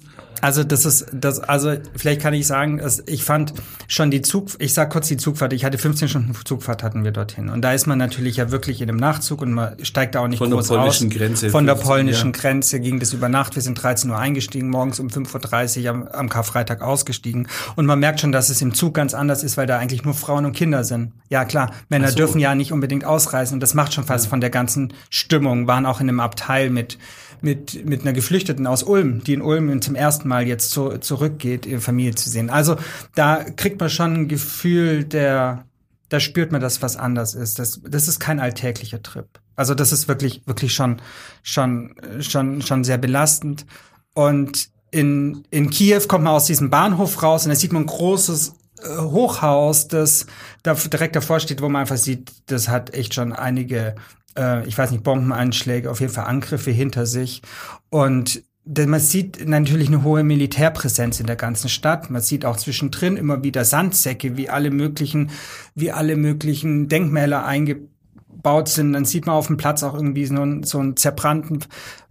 Also 0.45 0.63
das 0.63 0.85
ist 0.85 1.07
das 1.11 1.39
also 1.39 1.73
vielleicht 1.95 2.21
kann 2.21 2.35
ich 2.35 2.45
sagen, 2.45 2.79
ich 3.07 3.23
fand 3.23 3.55
schon 3.87 4.11
die 4.11 4.21
Zug 4.21 4.51
ich 4.59 4.75
sag 4.75 4.91
kurz 4.91 5.07
die 5.07 5.17
Zugfahrt, 5.17 5.53
ich 5.53 5.65
hatte 5.65 5.79
15 5.79 6.07
Stunden 6.07 6.35
Zugfahrt 6.45 6.83
hatten 6.83 7.03
wir 7.03 7.11
dorthin 7.11 7.49
und 7.49 7.63
da 7.63 7.73
ist 7.73 7.87
man 7.87 7.97
natürlich 7.97 8.37
ja 8.37 8.51
wirklich 8.51 8.79
in 8.79 8.87
einem 8.87 8.99
Nachzug 8.99 9.41
und 9.41 9.53
man 9.53 9.83
steigt 9.83 10.13
da 10.13 10.19
auch 10.19 10.27
nicht 10.27 10.37
Von 10.37 10.51
der 10.51 10.57
groß 10.57 10.67
polnischen 10.67 11.07
aus. 11.07 11.15
Grenze 11.15 11.49
Von 11.49 11.65
der 11.65 11.75
15, 11.75 11.91
polnischen 11.91 12.31
ja. 12.31 12.39
Grenze 12.39 12.79
ging 12.79 12.99
das 12.99 13.11
über 13.13 13.27
Nacht, 13.27 13.55
wir 13.55 13.63
sind 13.63 13.81
13 13.81 14.07
Uhr 14.11 14.19
eingestiegen, 14.19 14.69
morgens 14.69 14.99
um 14.99 15.07
5:30 15.07 15.81
Uhr 15.81 15.89
am, 15.89 16.07
am 16.09 16.29
Karfreitag 16.29 16.83
ausgestiegen 16.83 17.47
und 17.75 17.87
man 17.87 17.97
merkt 17.97 18.19
schon, 18.19 18.31
dass 18.31 18.49
es 18.49 18.61
im 18.61 18.75
Zug 18.75 18.93
ganz 18.93 19.15
anders 19.15 19.41
ist, 19.41 19.57
weil 19.57 19.65
da 19.65 19.79
eigentlich 19.79 20.03
nur 20.03 20.13
Frauen 20.13 20.45
und 20.45 20.51
Kinder 20.51 20.83
sind. 20.83 21.13
Ja, 21.27 21.45
klar, 21.45 21.71
Männer 21.89 22.09
so. 22.09 22.17
dürfen 22.17 22.37
ja 22.37 22.53
nicht 22.53 22.71
unbedingt 22.71 23.03
ausreisen 23.03 23.55
und 23.55 23.61
das 23.61 23.73
macht 23.73 23.95
schon 23.95 24.03
fast 24.03 24.27
von 24.27 24.41
der 24.41 24.51
ganzen 24.51 24.93
Stimmung, 25.09 25.65
waren 25.65 25.87
auch 25.87 26.01
in 26.01 26.07
einem 26.07 26.19
Abteil 26.19 26.69
mit 26.69 26.99
mit, 27.41 27.85
mit 27.85 28.01
einer 28.01 28.13
Geflüchteten 28.13 28.67
aus 28.67 28.83
Ulm, 28.83 29.23
die 29.23 29.33
in 29.33 29.41
Ulm 29.41 29.81
zum 29.81 29.95
ersten 29.95 30.27
Mal 30.27 30.47
jetzt 30.47 30.71
zu, 30.71 30.97
zurückgeht, 30.97 31.65
ihre 31.65 31.81
Familie 31.81 32.15
zu 32.15 32.29
sehen. 32.29 32.49
Also 32.49 32.77
da 33.15 33.43
kriegt 33.43 33.79
man 33.79 33.89
schon 33.89 34.13
ein 34.13 34.27
Gefühl 34.27 35.03
der, 35.03 35.65
da 36.09 36.19
spürt 36.19 36.51
man, 36.51 36.61
dass 36.61 36.81
was 36.81 36.97
anders 36.97 37.33
ist. 37.33 37.59
Das, 37.59 37.81
das 37.87 38.07
ist 38.07 38.19
kein 38.19 38.39
alltäglicher 38.39 39.01
Trip. 39.01 39.27
Also 39.55 39.73
das 39.73 39.91
ist 39.91 40.07
wirklich, 40.07 40.41
wirklich 40.45 40.73
schon, 40.73 41.01
schon, 41.43 41.95
schon, 42.19 42.61
schon 42.61 42.83
sehr 42.83 42.97
belastend. 42.97 43.65
Und 44.13 44.69
in, 44.91 45.43
in 45.51 45.69
Kiew 45.69 46.01
kommt 46.07 46.23
man 46.23 46.33
aus 46.33 46.45
diesem 46.45 46.69
Bahnhof 46.69 47.21
raus 47.21 47.45
und 47.45 47.49
da 47.49 47.55
sieht 47.55 47.73
man 47.73 47.83
ein 47.83 47.87
großes 47.87 48.53
äh, 48.81 48.97
Hochhaus, 48.97 49.87
das 49.87 50.25
da 50.63 50.73
direkt 50.73 51.15
davor 51.15 51.39
steht, 51.39 51.61
wo 51.61 51.69
man 51.69 51.81
einfach 51.81 51.97
sieht, 51.97 52.31
das 52.47 52.69
hat 52.69 52.93
echt 52.93 53.13
schon 53.13 53.33
einige, 53.33 53.95
äh, 54.37 54.67
ich 54.67 54.77
weiß 54.77 54.91
nicht, 54.91 55.03
Bombeneinschläge, 55.03 55.89
auf 55.89 55.99
jeden 55.99 56.13
Fall 56.13 56.25
Angriffe 56.25 56.71
hinter 56.71 57.05
sich. 57.05 57.41
Und 57.89 58.43
denn 58.67 58.89
man 58.89 58.99
sieht 58.99 59.47
natürlich 59.47 59.89
eine 59.89 60.03
hohe 60.03 60.23
Militärpräsenz 60.23 61.19
in 61.19 61.27
der 61.27 61.35
ganzen 61.35 61.69
Stadt. 61.69 62.09
Man 62.09 62.21
sieht 62.21 62.45
auch 62.45 62.57
zwischendrin 62.57 63.15
immer 63.15 63.43
wieder 63.43 63.63
Sandsäcke, 63.63 64.37
wie 64.37 64.49
alle 64.49 64.71
möglichen, 64.71 65.29
wie 65.75 65.91
alle 65.91 66.15
möglichen 66.15 66.89
Denkmäler 66.89 67.45
eingebaut 67.45 68.67
sind. 68.69 68.93
Dann 68.93 69.05
sieht 69.05 69.27
man 69.27 69.35
auf 69.35 69.47
dem 69.47 69.57
Platz 69.57 69.83
auch 69.83 69.93
irgendwie 69.93 70.25
so 70.25 70.41
einen, 70.41 70.63
so 70.63 70.79
einen 70.79 70.97
zerbrannten 70.97 71.59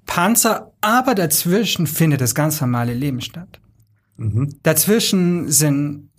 Panzer. 0.07 0.73
Aber 0.81 1.17
dazwischen 1.17 1.89
findet 1.89 2.21
das 2.21 2.37
ganz 2.37 2.61
normale 2.61 2.95
Leben 2.95 3.21
statt. 3.21 3.61
Dazwischen 4.63 5.51
sind 5.51 6.11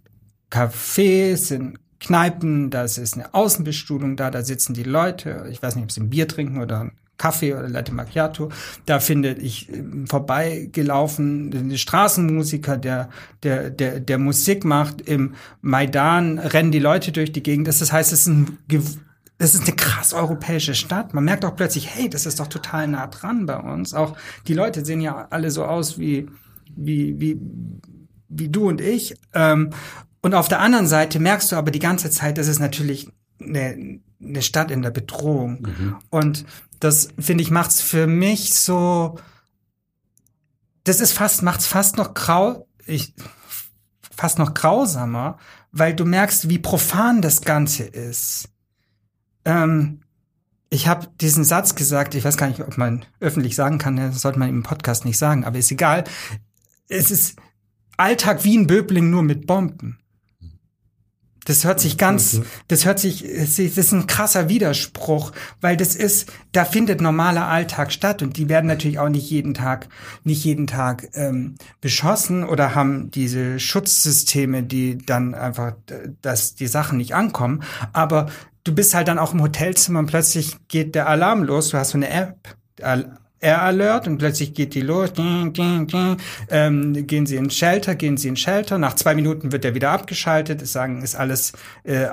Cafés, 0.52 1.38
sind 1.38 1.80
Kneipen, 2.00 2.70
da 2.70 2.84
ist 2.84 3.14
eine 3.16 3.34
Außenbestuhlung 3.34 4.16
da, 4.16 4.30
da 4.30 4.44
sitzen 4.44 4.74
die 4.74 4.84
Leute, 4.84 5.48
ich 5.50 5.62
weiß 5.62 5.76
nicht, 5.76 5.86
ob 5.86 5.92
sie 5.92 6.02
ein 6.02 6.10
Bier 6.10 6.28
trinken 6.28 6.62
oder 6.62 6.92
Kaffee 7.18 7.54
oder 7.54 7.70
Latte 7.70 7.94
Macchiato. 7.94 8.50
Da 8.86 9.00
findet 9.00 9.40
ich 9.40 9.72
ähm, 9.74 10.08
vorbeigelaufen 10.08 11.52
den 11.52 11.78
Straßenmusiker, 11.78 12.78
der, 12.78 13.10
der, 13.44 13.70
der, 13.70 14.00
der 14.00 14.18
Musik 14.18 14.66
macht. 14.66 15.02
Im 15.02 15.36
Maidan 15.62 16.40
rennen 16.40 16.72
die 16.72 16.80
Leute 16.80 17.12
durch 17.12 17.32
die 17.32 17.44
Gegend. 17.44 17.68
Das 17.68 17.92
heißt, 17.92 18.12
es 18.12 18.22
ist 18.22 18.28
ein 18.28 18.58
das 19.38 19.54
ist 19.54 19.68
eine 19.68 19.76
krass 19.76 20.14
europäische 20.14 20.76
Stadt. 20.76 21.14
Man 21.14 21.26
merkt 21.26 21.44
auch 21.44 21.58
plötzlich, 21.58 21.94
hey, 21.94 22.10
das 22.10 22.26
ist 22.26 22.40
doch 22.40 22.48
total 22.48 22.88
nah 22.88 23.08
dran 23.08 23.46
bei 23.46 23.58
uns. 23.58 23.94
Auch 23.94 24.16
die 24.48 24.54
Leute 24.54 24.86
sehen 24.86 25.02
ja 25.02 25.28
alle 25.30 25.52
so 25.52 25.66
aus 25.66 26.00
wie, 26.00 26.30
wie, 26.74 27.20
wie, 27.20 27.38
wie 28.30 28.48
du 28.48 28.70
und 28.70 28.80
ich. 28.80 29.16
Ähm, 29.34 29.72
und 30.26 30.34
auf 30.34 30.48
der 30.48 30.60
anderen 30.60 30.88
Seite 30.88 31.20
merkst 31.20 31.52
du 31.52 31.56
aber 31.56 31.70
die 31.70 31.78
ganze 31.78 32.10
Zeit, 32.10 32.40
das 32.40 32.48
ist 32.48 32.58
natürlich 32.58 33.12
eine, 33.40 34.00
eine 34.20 34.42
Stadt 34.42 34.72
in 34.72 34.82
der 34.82 34.90
Bedrohung. 34.90 35.68
Und 36.10 36.46
das, 36.80 37.10
finde 37.20 37.44
ich, 37.44 37.52
macht's 37.52 37.80
für 37.80 38.08
mich 38.08 38.56
so, 38.56 39.20
das 40.84 41.00
ist 41.00 41.12
fast, 41.12 41.44
macht's 41.44 41.68
fast 41.68 41.98
noch 41.98 42.16
grau, 42.16 42.68
ich, 42.88 43.14
fast 44.18 44.40
noch 44.40 44.56
grausamer, 44.56 45.38
weil 45.72 45.94
du 45.94 46.06
merkst, 46.06 46.50
wie 46.50 46.58
profan 46.58 47.22
das 47.22 47.44
Ganze 47.44 47.84
ist. 47.84 48.50
Ähm, 49.46 50.02
ich 50.72 50.88
habe 50.88 51.08
diesen 51.22 51.44
Satz 51.44 51.76
gesagt, 51.76 52.16
ich 52.16 52.26
weiß 52.26 52.38
gar 52.38 52.48
nicht, 52.48 52.62
ob 52.62 52.80
man 52.80 53.06
öffentlich 53.20 53.56
sagen 53.56 53.78
kann, 53.78 53.98
das 53.98 54.22
sollte 54.22 54.40
man 54.40 54.50
im 54.50 54.64
Podcast 54.64 55.06
nicht 55.06 55.20
sagen, 55.20 55.46
aber 55.46 55.60
ist 55.60 55.70
egal. 55.70 56.04
Es 56.88 57.12
ist 57.12 57.38
Alltag 57.96 58.44
wie 58.44 58.56
in 58.56 58.66
Böbling 58.66 59.12
nur 59.12 59.22
mit 59.22 59.46
Bomben. 59.46 60.00
Das 61.46 61.64
hört 61.64 61.80
sich 61.80 61.98
ganz, 61.98 62.42
das 62.68 62.86
hört 62.86 63.00
sich, 63.00 63.24
das 63.24 63.60
ist 63.60 63.92
ein 63.92 64.08
krasser 64.08 64.50
Widerspruch, 64.50 65.32
weil 65.62 65.78
das 65.78 65.96
ist, 65.96 66.32
da 66.52 66.66
findet 66.66 67.02
normaler 67.02 67.48
Alltag 67.48 67.92
statt 67.92 68.22
und 68.22 68.38
die 68.38 68.50
werden 68.50 68.66
natürlich 68.68 69.00
auch 69.00 69.10
nicht 69.10 69.30
jeden 69.30 69.54
Tag, 69.54 69.88
nicht 70.24 70.44
jeden 70.44 70.68
Tag 70.68 71.08
ähm, 71.14 71.56
beschossen 71.82 72.44
oder 72.44 72.76
haben 72.76 73.12
diese 73.12 73.60
Schutzsysteme, 73.60 74.64
die 74.64 74.98
dann 74.98 75.36
einfach, 75.36 75.74
dass 76.22 76.56
die 76.56 76.68
Sachen 76.68 76.98
nicht 76.98 77.14
ankommen. 77.16 77.64
Aber 77.94 78.28
du 78.64 78.74
bist 78.74 78.96
halt 78.96 79.08
dann 79.08 79.20
auch 79.20 79.34
im 79.34 79.42
Hotelzimmer 79.42 80.00
und 80.00 80.08
plötzlich 80.08 80.58
geht 80.68 80.96
der 80.96 81.08
Alarm 81.08 81.44
los. 81.44 81.70
Du 81.70 81.78
hast 81.78 81.92
so 81.92 81.98
eine 81.98 82.10
App, 82.10 82.56
Al- 83.42 83.50
Air 83.50 83.62
Alert 83.62 84.08
und 84.08 84.18
plötzlich 84.18 84.54
geht 84.54 84.74
die 84.74 84.82
los. 84.82 85.14
Ding, 85.14 85.54
ding, 85.54 85.88
ding. 85.88 86.18
Ähm, 86.50 87.08
gehen 87.08 87.26
Sie 87.26 87.36
in 87.36 87.50
Shelter, 87.50 87.96
gehen 87.96 88.18
Sie 88.18 88.28
in 88.28 88.36
Shelter. 88.36 88.78
Nach 88.78 88.96
zwei 88.96 89.16
Minuten 89.16 89.52
wird 89.52 89.64
der 89.64 89.76
wieder 89.76 89.92
abgeschaltet. 89.92 90.62
Es 90.62 90.72
sagen, 90.72 91.02
ist 91.02 91.16
alles 91.16 91.54
äh, 91.84 92.08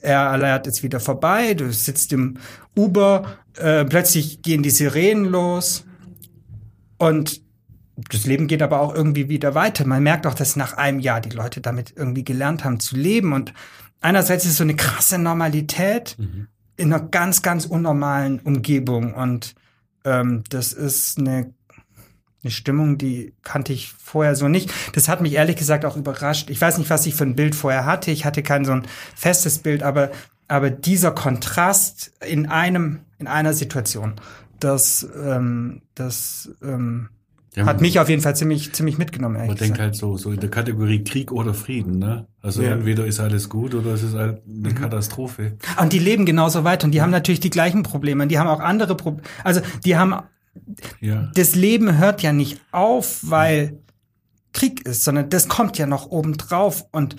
Air 0.00 0.20
Alert 0.20 0.66
ist 0.66 0.82
wieder 0.82 1.00
vorbei. 1.00 1.54
Du 1.54 1.72
sitzt 1.72 2.12
im 2.12 2.38
Uber. 2.76 3.38
Äh, 3.56 3.84
plötzlich 3.84 4.42
gehen 4.42 4.62
die 4.62 4.70
Sirenen 4.70 5.24
los 5.24 5.84
und 6.98 7.40
das 8.10 8.26
Leben 8.26 8.46
geht 8.46 8.60
aber 8.60 8.80
auch 8.80 8.94
irgendwie 8.94 9.30
wieder 9.30 9.54
weiter. 9.54 9.86
Man 9.86 10.02
merkt 10.02 10.26
auch, 10.26 10.34
dass 10.34 10.54
nach 10.54 10.74
einem 10.74 11.00
Jahr 11.00 11.22
die 11.22 11.34
Leute 11.34 11.62
damit 11.62 11.94
irgendwie 11.96 12.24
gelernt 12.24 12.62
haben 12.62 12.78
zu 12.78 12.94
leben. 12.94 13.32
Und 13.32 13.54
einerseits 14.02 14.44
ist 14.44 14.50
es 14.50 14.56
so 14.58 14.64
eine 14.64 14.76
krasse 14.76 15.16
Normalität 15.16 16.16
in 16.76 16.92
einer 16.92 17.02
ganz, 17.02 17.40
ganz 17.40 17.64
unnormalen 17.64 18.40
Umgebung. 18.40 19.14
Und 19.14 19.54
ähm, 20.06 20.44
das 20.48 20.72
ist 20.72 21.18
eine, 21.18 21.52
eine 22.42 22.50
Stimmung, 22.50 22.96
die 22.96 23.34
kannte 23.42 23.72
ich 23.72 23.92
vorher 23.92 24.36
so 24.36 24.48
nicht. 24.48 24.72
Das 24.94 25.08
hat 25.08 25.20
mich 25.20 25.34
ehrlich 25.34 25.56
gesagt 25.56 25.84
auch 25.84 25.96
überrascht. 25.96 26.48
Ich 26.48 26.60
weiß 26.60 26.78
nicht, 26.78 26.88
was 26.88 27.04
ich 27.04 27.14
für 27.14 27.24
ein 27.24 27.36
Bild 27.36 27.54
vorher 27.54 27.84
hatte. 27.84 28.10
Ich 28.10 28.24
hatte 28.24 28.42
kein 28.42 28.64
so 28.64 28.72
ein 28.72 28.86
festes 29.14 29.58
Bild, 29.58 29.82
aber, 29.82 30.10
aber 30.48 30.70
dieser 30.70 31.10
Kontrast 31.10 32.12
in 32.24 32.46
einem, 32.46 33.00
in 33.18 33.26
einer 33.26 33.52
Situation, 33.52 34.14
das, 34.60 35.06
ähm, 35.22 35.82
das 35.94 36.50
ähm, 36.62 37.10
Ja, 37.56 37.64
hat 37.64 37.80
mich 37.80 37.98
auf 37.98 38.08
jeden 38.10 38.20
Fall 38.20 38.36
ziemlich, 38.36 38.72
ziemlich 38.74 38.98
mitgenommen. 38.98 39.36
Man 39.38 39.46
denkt 39.46 39.60
gesagt. 39.60 39.80
halt 39.80 39.94
so, 39.96 40.16
so 40.18 40.30
in 40.30 40.38
der 40.40 40.50
Kategorie 40.50 41.02
Krieg 41.02 41.32
oder 41.32 41.54
Frieden, 41.54 41.98
ne? 41.98 42.26
Also 42.42 42.62
Ja. 42.62 42.72
entweder 42.72 43.06
ist 43.06 43.18
alles 43.18 43.48
gut 43.48 43.74
oder 43.74 43.94
es 43.94 44.02
ist 44.02 44.14
halt 44.14 44.42
eine 44.46 44.68
Mhm. 44.70 44.74
Katastrophe. 44.74 45.56
Und 45.80 45.92
die 45.92 45.98
leben 45.98 46.26
genauso 46.26 46.64
weiter 46.64 46.84
und 46.84 46.92
die 46.92 47.00
haben 47.00 47.10
natürlich 47.10 47.40
die 47.40 47.50
gleichen 47.50 47.82
Probleme. 47.82 48.22
Und 48.22 48.28
die 48.28 48.38
haben 48.38 48.48
auch 48.48 48.60
andere 48.60 48.94
Probleme. 48.94 49.26
Also 49.42 49.62
die 49.84 49.96
haben 49.96 50.14
Ja. 51.00 51.30
das 51.34 51.54
Leben 51.54 51.98
hört 51.98 52.22
ja 52.22 52.32
nicht 52.32 52.60
auf, 52.72 53.20
weil 53.22 53.78
Krieg 54.52 54.86
ist, 54.86 55.04
sondern 55.04 55.28
das 55.30 55.48
kommt 55.48 55.76
ja 55.78 55.86
noch 55.86 56.06
obendrauf 56.06 56.84
und 56.92 57.16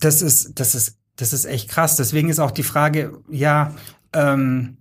das 0.00 0.22
ist, 0.22 0.58
das 0.60 0.74
ist, 0.76 0.96
das 1.16 1.32
ist 1.32 1.44
echt 1.44 1.68
krass. 1.68 1.96
Deswegen 1.96 2.28
ist 2.30 2.38
auch 2.38 2.50
die 2.52 2.62
Frage, 2.62 3.18
ja, 3.30 3.74
ähm, 4.12 4.77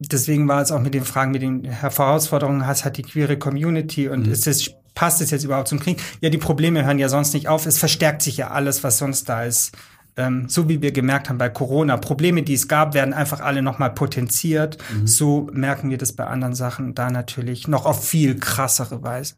deswegen 0.00 0.48
war 0.48 0.62
es 0.62 0.70
auch 0.72 0.80
mit 0.80 0.94
den 0.94 1.04
Fragen, 1.04 1.32
mit 1.32 1.42
den 1.42 1.64
Herausforderungen, 1.64 2.60
was 2.66 2.84
hat 2.84 2.96
die 2.96 3.02
queere 3.02 3.38
Community 3.38 4.08
und 4.08 4.26
ist 4.26 4.46
es, 4.46 4.70
passt 4.94 5.20
es 5.20 5.30
jetzt 5.30 5.44
überhaupt 5.44 5.68
zum 5.68 5.80
Krieg? 5.80 6.00
Ja, 6.20 6.30
die 6.30 6.38
Probleme 6.38 6.84
hören 6.84 6.98
ja 6.98 7.08
sonst 7.08 7.34
nicht 7.34 7.48
auf. 7.48 7.66
Es 7.66 7.78
verstärkt 7.78 8.22
sich 8.22 8.36
ja 8.36 8.50
alles, 8.50 8.82
was 8.84 8.98
sonst 8.98 9.28
da 9.28 9.44
ist. 9.44 9.76
Ähm, 10.16 10.48
so 10.48 10.68
wie 10.68 10.82
wir 10.82 10.90
gemerkt 10.90 11.28
haben 11.28 11.38
bei 11.38 11.48
Corona, 11.48 11.96
Probleme, 11.96 12.42
die 12.42 12.54
es 12.54 12.66
gab, 12.66 12.94
werden 12.94 13.14
einfach 13.14 13.40
alle 13.40 13.62
nochmal 13.62 13.90
potenziert. 13.94 14.76
So 15.04 15.48
merken 15.52 15.90
wir 15.90 15.98
das 15.98 16.12
bei 16.12 16.26
anderen 16.26 16.54
Sachen 16.54 16.94
da 16.94 17.08
natürlich 17.10 17.68
noch 17.68 17.86
auf 17.86 18.04
viel 18.04 18.36
krassere 18.38 19.02
Weise. 19.04 19.34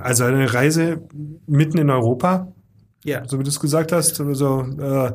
Also 0.00 0.24
eine 0.24 0.54
Reise 0.54 1.02
mitten 1.46 1.78
in 1.78 1.90
Europa, 1.90 2.52
Ja. 3.04 3.26
so 3.26 3.38
wie 3.38 3.42
du 3.42 3.50
es 3.50 3.58
gesagt 3.60 3.90
hast, 3.92 4.20
also, 4.20 4.62
äh, 4.80 5.12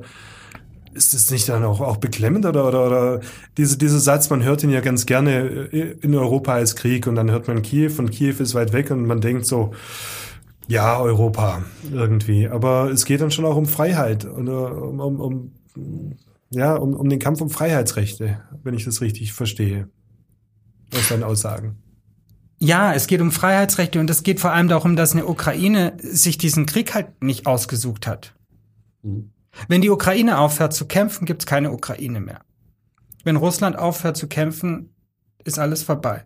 ist 0.94 1.14
es 1.14 1.32
nicht 1.32 1.50
dann 1.50 1.64
auch, 1.64 1.82
auch 1.82 1.98
beklemmend 1.98 2.46
oder, 2.46 2.68
oder, 2.68 2.86
oder 2.86 3.22
diese, 3.58 3.78
dieser 3.78 4.00
Satz, 4.00 4.30
man 4.30 4.44
hört 4.44 4.64
ihn 4.64 4.70
ja 4.70 4.82
ganz 4.82 5.06
gerne 5.06 5.70
äh, 5.72 5.96
in 6.02 6.16
Europa 6.16 6.54
als 6.54 6.76
Krieg 6.76 7.08
und 7.08 7.16
dann 7.16 7.32
hört 7.32 7.48
man 7.48 7.62
Kiew 7.62 7.94
und 7.98 8.12
Kiew 8.12 8.36
ist 8.40 8.56
weit 8.56 8.74
weg 8.74 8.92
und 8.92 9.06
man 9.06 9.22
denkt 9.22 9.46
so, 9.46 9.74
ja, 10.68 11.00
Europa 11.00 11.64
irgendwie. 11.92 12.48
Aber 12.48 12.90
es 12.92 13.06
geht 13.06 13.22
dann 13.22 13.32
schon 13.32 13.46
auch 13.46 13.56
um 13.56 13.66
Freiheit 13.66 14.26
und 14.26 14.48
äh, 14.48 14.52
um, 14.52 15.00
um, 15.00 15.52
um, 15.76 16.18
ja, 16.50 16.76
um, 16.76 16.94
um 16.94 17.10
den 17.10 17.20
Kampf 17.20 17.42
um 17.42 17.50
Freiheitsrechte, 17.50 18.42
wenn 18.64 18.74
ich 18.74 18.86
das 18.86 19.02
richtig 19.02 19.34
verstehe. 19.34 19.90
Aus 20.94 21.10
deinen 21.10 21.24
Aussagen. 21.24 21.78
Ja, 22.60 22.94
es 22.94 23.08
geht 23.08 23.20
um 23.20 23.32
Freiheitsrechte 23.32 24.00
und 24.00 24.10
es 24.10 24.24
geht 24.24 24.40
vor 24.40 24.52
allem 24.52 24.68
darum, 24.68 24.96
dass 24.96 25.14
eine 25.14 25.26
Ukraine 25.26 25.98
sich 26.00 26.38
diesen 26.38 26.66
Krieg 26.66 26.94
halt 26.94 27.22
nicht 27.22 27.46
ausgesucht 27.46 28.08
hat. 28.08 28.36
Wenn 29.68 29.82
die 29.82 29.90
Ukraine 29.90 30.40
aufhört 30.40 30.74
zu 30.74 30.86
kämpfen, 30.86 31.26
gibt's 31.26 31.46
keine 31.46 31.72
Ukraine 31.72 32.20
mehr. 32.20 32.42
Wenn 33.24 33.36
Russland 33.36 33.78
aufhört 33.78 34.18
zu 34.18 34.28
kämpfen, 34.28 34.94
ist 35.44 35.60
alles 35.60 35.84
vorbei. 35.84 36.26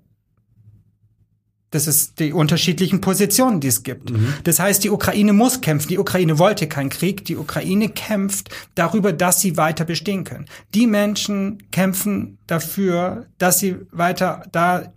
Das 1.70 1.86
ist 1.86 2.20
die 2.20 2.32
unterschiedlichen 2.32 3.02
Positionen, 3.02 3.60
die 3.60 3.68
es 3.68 3.84
gibt. 3.84 4.13
Das 4.46 4.58
heißt, 4.58 4.86
die 4.86 4.90
Ukraine 4.90 5.34
muss 5.34 5.60
kämpfen. 5.60 5.90
Die 5.90 5.98
Ukraine 5.98 6.40
wollte 6.40 6.68
keinen 6.68 6.90
Krieg. 6.90 7.26
Die 7.26 7.36
Ukraine 7.36 7.90
kämpft 7.90 8.50
darüber, 8.76 9.12
dass 9.12 9.42
sie 9.42 9.58
weiter 9.58 9.84
bestehen 9.84 10.24
können. 10.24 10.46
Die 10.74 10.88
Menschen 10.88 11.70
kämpfen 11.72 12.38
dafür, 12.48 13.26
dass 13.38 13.60
sie 13.60 13.76
weiter 13.92 14.44
da 14.54 14.94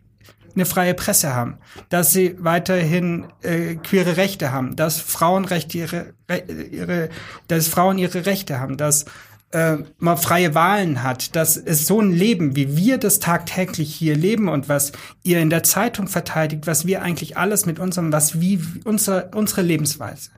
eine 0.55 0.67
freie 0.67 0.95
Presse 0.95 1.35
haben, 1.35 1.59
dass 1.89 2.13
sie 2.13 2.37
weiterhin 2.39 3.27
äh, 3.43 3.77
queere 3.77 4.17
Rechte 4.17 4.53
haben, 4.53 4.77
dass 4.77 5.01
Frauenrechte 5.01 5.79
ihre, 5.79 6.15
Re- 6.29 6.45
ihre, 6.71 7.09
dass 7.49 7.69
Frauen 7.69 7.99
ihre 7.99 8.27
Rechte 8.27 8.61
haben, 8.61 8.77
dass 8.77 9.05
äh, 9.53 9.79
man 9.99 10.17
freie 10.17 10.55
Wahlen 10.55 11.03
hat, 11.03 11.35
dass 11.35 11.57
es 11.57 11.87
so 11.87 12.01
ein 12.01 12.13
Leben, 12.13 12.55
wie 12.57 12.77
wir 12.77 12.99
das 12.99 13.19
tagtäglich 13.19 13.95
hier 13.95 14.17
leben 14.17 14.49
und 14.49 14.69
was 14.69 14.93
ihr 15.23 15.41
in 15.41 15.51
der 15.51 15.63
Zeitung 15.63 16.07
verteidigt, 16.07 16.67
was 16.67 16.87
wir 16.87 17.03
eigentlich 17.03 17.37
alles 17.37 17.67
mit 17.67 17.79
unserem, 17.79 18.13
was 18.13 18.41
wie 18.41 18.61
unser, 18.85 19.35
unsere 19.35 19.63
Lebensweise. 19.63 20.31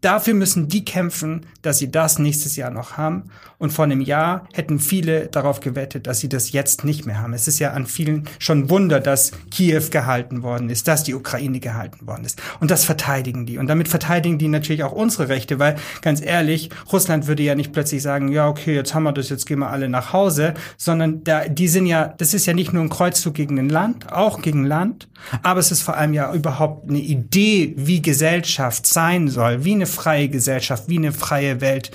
Dafür 0.00 0.34
müssen 0.34 0.68
die 0.68 0.84
kämpfen, 0.84 1.46
dass 1.62 1.78
sie 1.78 1.90
das 1.90 2.18
nächstes 2.18 2.56
Jahr 2.56 2.70
noch 2.70 2.96
haben. 2.96 3.30
Und 3.58 3.72
vor 3.72 3.84
einem 3.84 4.00
Jahr 4.00 4.46
hätten 4.52 4.78
viele 4.78 5.28
darauf 5.28 5.60
gewettet, 5.60 6.06
dass 6.06 6.20
sie 6.20 6.28
das 6.28 6.52
jetzt 6.52 6.84
nicht 6.84 7.06
mehr 7.06 7.20
haben. 7.20 7.32
Es 7.32 7.48
ist 7.48 7.58
ja 7.58 7.72
an 7.72 7.86
vielen 7.86 8.28
schon 8.38 8.68
Wunder, 8.68 9.00
dass 9.00 9.32
Kiew 9.50 9.84
gehalten 9.90 10.42
worden 10.42 10.68
ist, 10.68 10.86
dass 10.88 11.04
die 11.04 11.14
Ukraine 11.14 11.58
gehalten 11.58 12.06
worden 12.06 12.24
ist. 12.24 12.40
Und 12.60 12.70
das 12.70 12.84
verteidigen 12.84 13.46
die. 13.46 13.58
Und 13.58 13.68
damit 13.68 13.88
verteidigen 13.88 14.38
die 14.38 14.48
natürlich 14.48 14.84
auch 14.84 14.92
unsere 14.92 15.28
Rechte, 15.28 15.58
weil 15.58 15.76
ganz 16.02 16.20
ehrlich, 16.20 16.70
Russland 16.92 17.26
würde 17.26 17.42
ja 17.42 17.54
nicht 17.54 17.72
plötzlich 17.72 18.02
sagen, 18.02 18.28
ja, 18.28 18.46
okay, 18.46 18.74
jetzt 18.74 18.94
haben 18.94 19.04
wir 19.04 19.12
das, 19.12 19.30
jetzt 19.30 19.46
gehen 19.46 19.60
wir 19.60 19.70
alle 19.70 19.88
nach 19.88 20.12
Hause, 20.12 20.54
sondern 20.76 21.24
da, 21.24 21.48
die 21.48 21.68
sind 21.68 21.86
ja, 21.86 22.14
das 22.18 22.34
ist 22.34 22.46
ja 22.46 22.52
nicht 22.52 22.72
nur 22.72 22.82
ein 22.82 22.90
Kreuzzug 22.90 23.34
gegen 23.34 23.58
ein 23.58 23.68
Land, 23.68 24.12
auch 24.12 24.42
gegen 24.42 24.64
Land, 24.64 25.08
aber 25.42 25.60
es 25.60 25.70
ist 25.70 25.82
vor 25.82 25.96
allem 25.96 26.12
ja 26.12 26.32
überhaupt 26.32 26.88
eine 26.88 26.98
Idee, 26.98 27.74
wie 27.76 28.02
Gesellschaft 28.02 28.86
sein 28.86 29.28
soll, 29.28 29.64
wie 29.66 29.74
eine 29.74 29.84
freie 29.84 30.30
Gesellschaft, 30.30 30.84
wie 30.88 30.96
eine 30.96 31.12
freie 31.12 31.60
Welt 31.60 31.90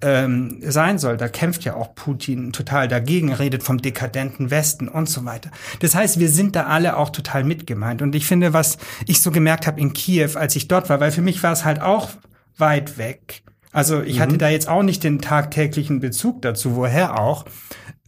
ähm, 0.00 0.62
sein 0.62 0.98
soll. 0.98 1.18
Da 1.18 1.28
kämpft 1.28 1.64
ja 1.64 1.74
auch 1.74 1.94
Putin 1.94 2.54
total 2.54 2.88
dagegen, 2.88 3.34
redet 3.34 3.62
vom 3.62 3.82
dekadenten 3.82 4.50
Westen 4.50 4.88
und 4.88 5.10
so 5.10 5.26
weiter. 5.26 5.50
Das 5.80 5.94
heißt, 5.94 6.18
wir 6.18 6.30
sind 6.30 6.56
da 6.56 6.64
alle 6.64 6.96
auch 6.96 7.10
total 7.10 7.44
mitgemeint. 7.44 8.00
Und 8.00 8.14
ich 8.14 8.26
finde, 8.26 8.54
was 8.54 8.78
ich 9.06 9.20
so 9.20 9.30
gemerkt 9.30 9.66
habe 9.66 9.78
in 9.78 9.92
Kiew, 9.92 10.30
als 10.36 10.56
ich 10.56 10.68
dort 10.68 10.88
war, 10.88 11.00
weil 11.00 11.12
für 11.12 11.20
mich 11.20 11.42
war 11.42 11.52
es 11.52 11.66
halt 11.66 11.82
auch 11.82 12.08
weit 12.56 12.96
weg. 12.96 13.42
Also 13.72 14.00
ich 14.00 14.20
hatte 14.20 14.38
da 14.38 14.48
jetzt 14.48 14.68
auch 14.68 14.82
nicht 14.82 15.04
den 15.04 15.18
tagtäglichen 15.18 16.00
Bezug 16.00 16.40
dazu, 16.40 16.76
woher 16.76 17.20
auch. 17.20 17.44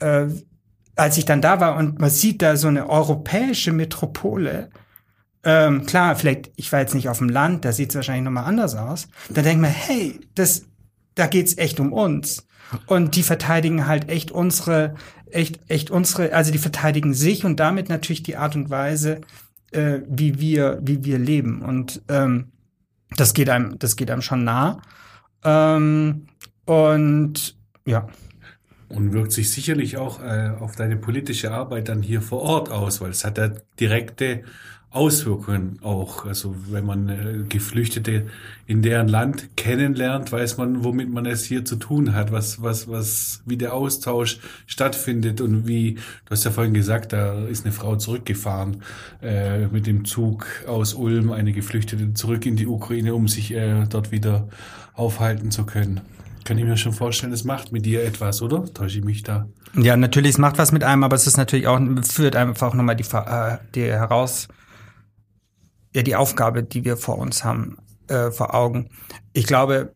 Äh, 0.00 0.28
als 0.96 1.18
ich 1.18 1.26
dann 1.26 1.42
da 1.42 1.61
war 1.61 1.76
und 1.76 2.00
man 2.00 2.11
sieht 2.11 2.40
da 2.40 2.57
so 2.57 2.68
eine 2.68 2.88
europäische 2.88 3.72
Metropole, 3.72 4.70
ähm, 5.50 5.87
klar, 5.87 6.14
vielleicht, 6.14 6.50
ich 6.56 6.70
war 6.72 6.80
jetzt 6.80 6.94
nicht 6.94 7.08
auf 7.08 7.18
dem 7.18 7.30
Land, 7.30 7.64
da 7.64 7.72
sieht 7.72 7.88
es 7.88 7.94
wahrscheinlich 7.94 8.24
nochmal 8.24 8.44
anders 8.44 8.74
aus. 8.74 9.08
Da 9.30 9.40
denkt 9.40 9.62
man, 9.62 9.70
hey, 9.70 10.20
das, 10.34 10.66
da 11.14 11.26
geht's 11.26 11.56
echt 11.56 11.80
um 11.80 11.94
uns. 11.94 12.46
Und 12.84 13.16
die 13.16 13.22
verteidigen 13.22 13.87
halt 13.87 14.11
echt 14.11 14.30
unsere, 14.30 14.94
echt, 15.30 15.58
echt 15.68 15.90
unsere, 15.90 16.34
also 16.34 16.52
die 16.52 16.58
verteidigen 16.58 17.14
sich 17.14 17.46
und 17.46 17.61
damit 17.61 17.88
natürlich 17.88 18.22
die 18.22 18.37
Art 18.37 18.56
und 18.56 18.68
Weise, 18.68 19.22
äh, 19.70 20.00
wie 20.06 20.38
wir, 20.38 20.80
wie 20.82 21.02
wir 21.02 21.18
leben. 21.18 21.62
Und 21.62 22.02
ähm, 22.08 22.48
das 23.16 23.32
geht 23.32 23.48
einem, 23.48 23.78
das 23.78 23.96
geht 23.96 24.11
einem 24.11 24.20
schon 24.20 24.44
nah. 24.44 24.82
Ähm, 25.44 26.26
und 26.66 27.56
ja. 27.87 28.06
Und 28.90 29.14
wirkt 29.14 29.32
sich 29.32 29.50
sicherlich 29.50 29.96
auch 29.96 30.22
äh, 30.22 30.52
auf 30.61 30.76
deine 30.76 30.98
politische 30.98 31.52
Arbeit 31.52 31.88
dann 31.88 32.02
hier 32.02 32.20
vor 32.20 32.42
Ort 32.42 32.70
aus, 32.70 33.00
weil 33.00 33.12
es 33.12 33.24
hat 33.24 33.38
ja 33.38 33.48
direkte 33.80 34.42
Auswirkungen 34.90 35.79
auch. 35.83 36.24
Also 36.24 36.55
wenn 36.70 36.87
man 36.87 37.09
äh, 37.09 37.44
Geflüchtete 37.48 38.27
in 38.66 38.81
deren 38.81 39.09
Land 39.09 39.57
kennenlernt, 39.57 40.33
weiß 40.33 40.57
man, 40.57 40.83
womit 40.83 41.11
man 41.11 41.27
es 41.27 41.44
hier 41.44 41.64
zu 41.64 41.77
tun 41.77 42.14
hat, 42.14 42.33
was, 42.33 42.62
was, 42.62 42.88
was, 42.88 43.42
wie 43.44 43.59
der 43.59 43.74
Austausch 43.74 44.38
stattfindet 44.66 45.42
und 45.42 45.66
wie, 45.66 45.94
du 45.94 46.31
hast 46.31 46.44
ja 46.44 46.51
vorhin 46.51 46.72
gesagt, 46.72 47.12
da 47.12 47.44
ist 47.46 47.66
eine 47.66 47.72
Frau 47.72 47.96
zurückgefahren 47.96 48.83
äh, 49.22 49.66
mit 49.66 49.87
dem 49.87 50.07
Zug 50.07 50.46
aus 50.66 50.94
Ulm, 50.94 51.33
eine 51.33 51.53
Geflüchtete 51.53 52.14
zurück 52.14 52.46
in 52.46 52.57
die 52.57 52.66
Ukraine, 52.66 53.14
um 53.14 53.29
sich 53.29 53.53
äh, 53.53 53.85
dort 53.90 54.11
wieder 54.11 54.48
aufhalten 54.94 55.51
zu 55.51 55.66
können. 55.66 56.01
Kann 56.44 56.57
ich 56.57 56.64
mir 56.64 56.79
schon 56.79 56.94
vorstellen, 56.94 57.35
es 57.35 57.44
macht 57.44 57.72
mit 57.72 57.85
dir 57.85 58.03
etwas, 58.05 58.40
oder? 58.40 58.64
Täusche 58.72 59.01
ich 59.01 59.05
mich 59.05 59.22
da? 59.22 59.46
Ja, 59.77 59.98
natürlich, 59.98 60.31
es 60.31 60.38
macht 60.38 60.57
was 60.57 60.72
mit 60.72 60.83
einem, 60.83 61.05
aber 61.05 61.14
es 61.14 61.27
ist 61.27 61.37
natürlich 61.37 61.66
auch, 61.66 61.79
führt 62.11 62.37
einfach 62.37 62.72
nochmal 62.72 62.96
die, 62.96 63.05
äh, 63.05 63.59
die 63.74 63.83
heraus, 63.83 64.48
ja, 65.94 66.03
die 66.03 66.16
Aufgabe, 66.16 66.62
die 66.62 66.85
wir 66.85 66.96
vor 66.96 67.18
uns 67.18 67.44
haben, 67.44 67.79
äh, 68.09 68.31
vor 68.31 68.55
Augen. 68.55 68.90
Ich 69.33 69.46
glaube, 69.46 69.94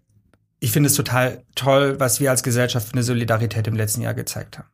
ich 0.61 0.73
finde 0.73 0.89
es 0.89 0.95
total 0.95 1.43
toll, 1.55 1.99
was 1.99 2.21
wir 2.21 2.31
als 2.31 2.43
Gesellschaft 2.43 2.89
für 2.89 2.95
eine 2.95 3.03
Solidarität 3.03 3.67
im 3.67 3.75
letzten 3.75 4.03
Jahr 4.03 4.15
gezeigt 4.15 4.59
haben. 4.59 4.69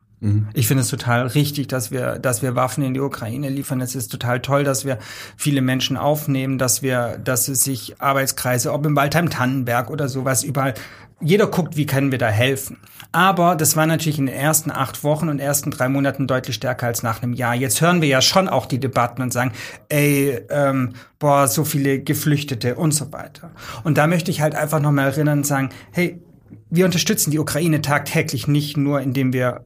Ich 0.53 0.67
finde 0.67 0.81
es 0.81 0.89
total 0.89 1.27
richtig, 1.27 1.67
dass 1.67 1.91
wir, 1.91 2.19
dass 2.19 2.41
wir 2.41 2.55
Waffen 2.55 2.83
in 2.83 2.93
die 2.93 2.99
Ukraine 2.99 3.47
liefern. 3.47 3.79
Es 3.79 3.95
ist 3.95 4.09
total 4.09 4.41
toll, 4.41 4.65
dass 4.65 4.83
wir 4.83 4.99
viele 5.37 5.61
Menschen 5.61 5.95
aufnehmen, 5.95 6.57
dass 6.57 6.81
wir, 6.81 7.17
dass 7.23 7.47
es 7.47 7.63
sich 7.63 8.01
Arbeitskreise, 8.01 8.73
ob 8.73 8.85
im 8.85 8.97
Waldheim 8.97 9.29
Tannenberg 9.29 9.89
oder 9.89 10.09
sowas, 10.09 10.43
überall, 10.43 10.73
jeder 11.21 11.47
guckt, 11.47 11.75
wie 11.75 11.85
können 11.85 12.11
wir 12.11 12.17
da 12.17 12.29
helfen. 12.29 12.77
Aber 13.11 13.55
das 13.55 13.75
war 13.75 13.85
natürlich 13.85 14.19
in 14.19 14.27
den 14.27 14.35
ersten 14.35 14.71
acht 14.71 15.03
Wochen 15.03 15.29
und 15.29 15.39
ersten 15.39 15.71
drei 15.71 15.89
Monaten 15.89 16.27
deutlich 16.27 16.55
stärker 16.55 16.87
als 16.87 17.03
nach 17.03 17.21
einem 17.21 17.33
Jahr. 17.33 17.55
Jetzt 17.55 17.81
hören 17.81 18.01
wir 18.01 18.07
ja 18.07 18.21
schon 18.21 18.47
auch 18.47 18.65
die 18.65 18.79
Debatten 18.79 19.21
und 19.21 19.33
sagen, 19.33 19.51
ey, 19.89 20.41
ähm, 20.49 20.93
boah, 21.17 21.47
so 21.47 21.63
viele 21.63 21.99
Geflüchtete 21.99 22.75
und 22.75 22.91
so 22.91 23.11
weiter. 23.11 23.51
Und 23.83 23.97
da 23.97 24.07
möchte 24.07 24.31
ich 24.31 24.41
halt 24.41 24.55
einfach 24.55 24.79
nochmal 24.79 25.07
erinnern 25.07 25.39
und 25.39 25.47
sagen, 25.47 25.69
hey, 25.91 26.21
wir 26.69 26.85
unterstützen 26.85 27.31
die 27.31 27.39
Ukraine 27.39 27.81
tagtäglich 27.81 28.47
nicht 28.47 28.77
nur, 28.77 29.01
indem 29.01 29.33
wir 29.33 29.63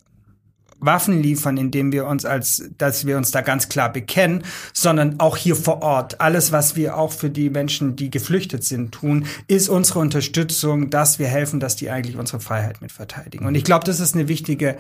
Waffen 0.86 1.22
liefern, 1.22 1.58
indem 1.58 1.92
wir 1.92 2.08
uns 2.08 2.26
als, 2.26 2.70
dass 2.78 3.06
wir 3.06 3.18
uns 3.18 3.32
da 3.32 3.42
ganz 3.42 3.70
klar 3.70 3.92
bekennen, 3.92 4.44
sondern 4.74 5.20
auch 5.20 5.38
hier 5.38 5.56
vor 5.56 5.82
Ort. 5.82 6.22
Alles, 6.22 6.52
was 6.52 6.76
wir 6.76 6.98
auch 6.98 7.12
für 7.12 7.30
die 7.30 7.50
Menschen, 7.50 7.96
die 7.96 8.10
geflüchtet 8.10 8.64
sind, 8.64 8.92
tun, 8.92 9.26
ist 9.48 9.70
unsere 9.70 10.00
Unterstützung, 10.00 10.90
dass 10.90 11.20
wir 11.20 11.28
helfen, 11.28 11.60
dass 11.60 11.76
die 11.76 11.90
eigentlich 11.90 12.18
unsere 12.18 12.40
Freiheit 12.40 12.82
mit 12.82 12.92
verteidigen. 12.92 13.46
Und 13.46 13.56
ich 13.56 13.64
glaube, 13.64 13.86
das 13.86 14.00
ist 14.00 14.16
eine 14.16 14.28
wichtige 14.28 14.78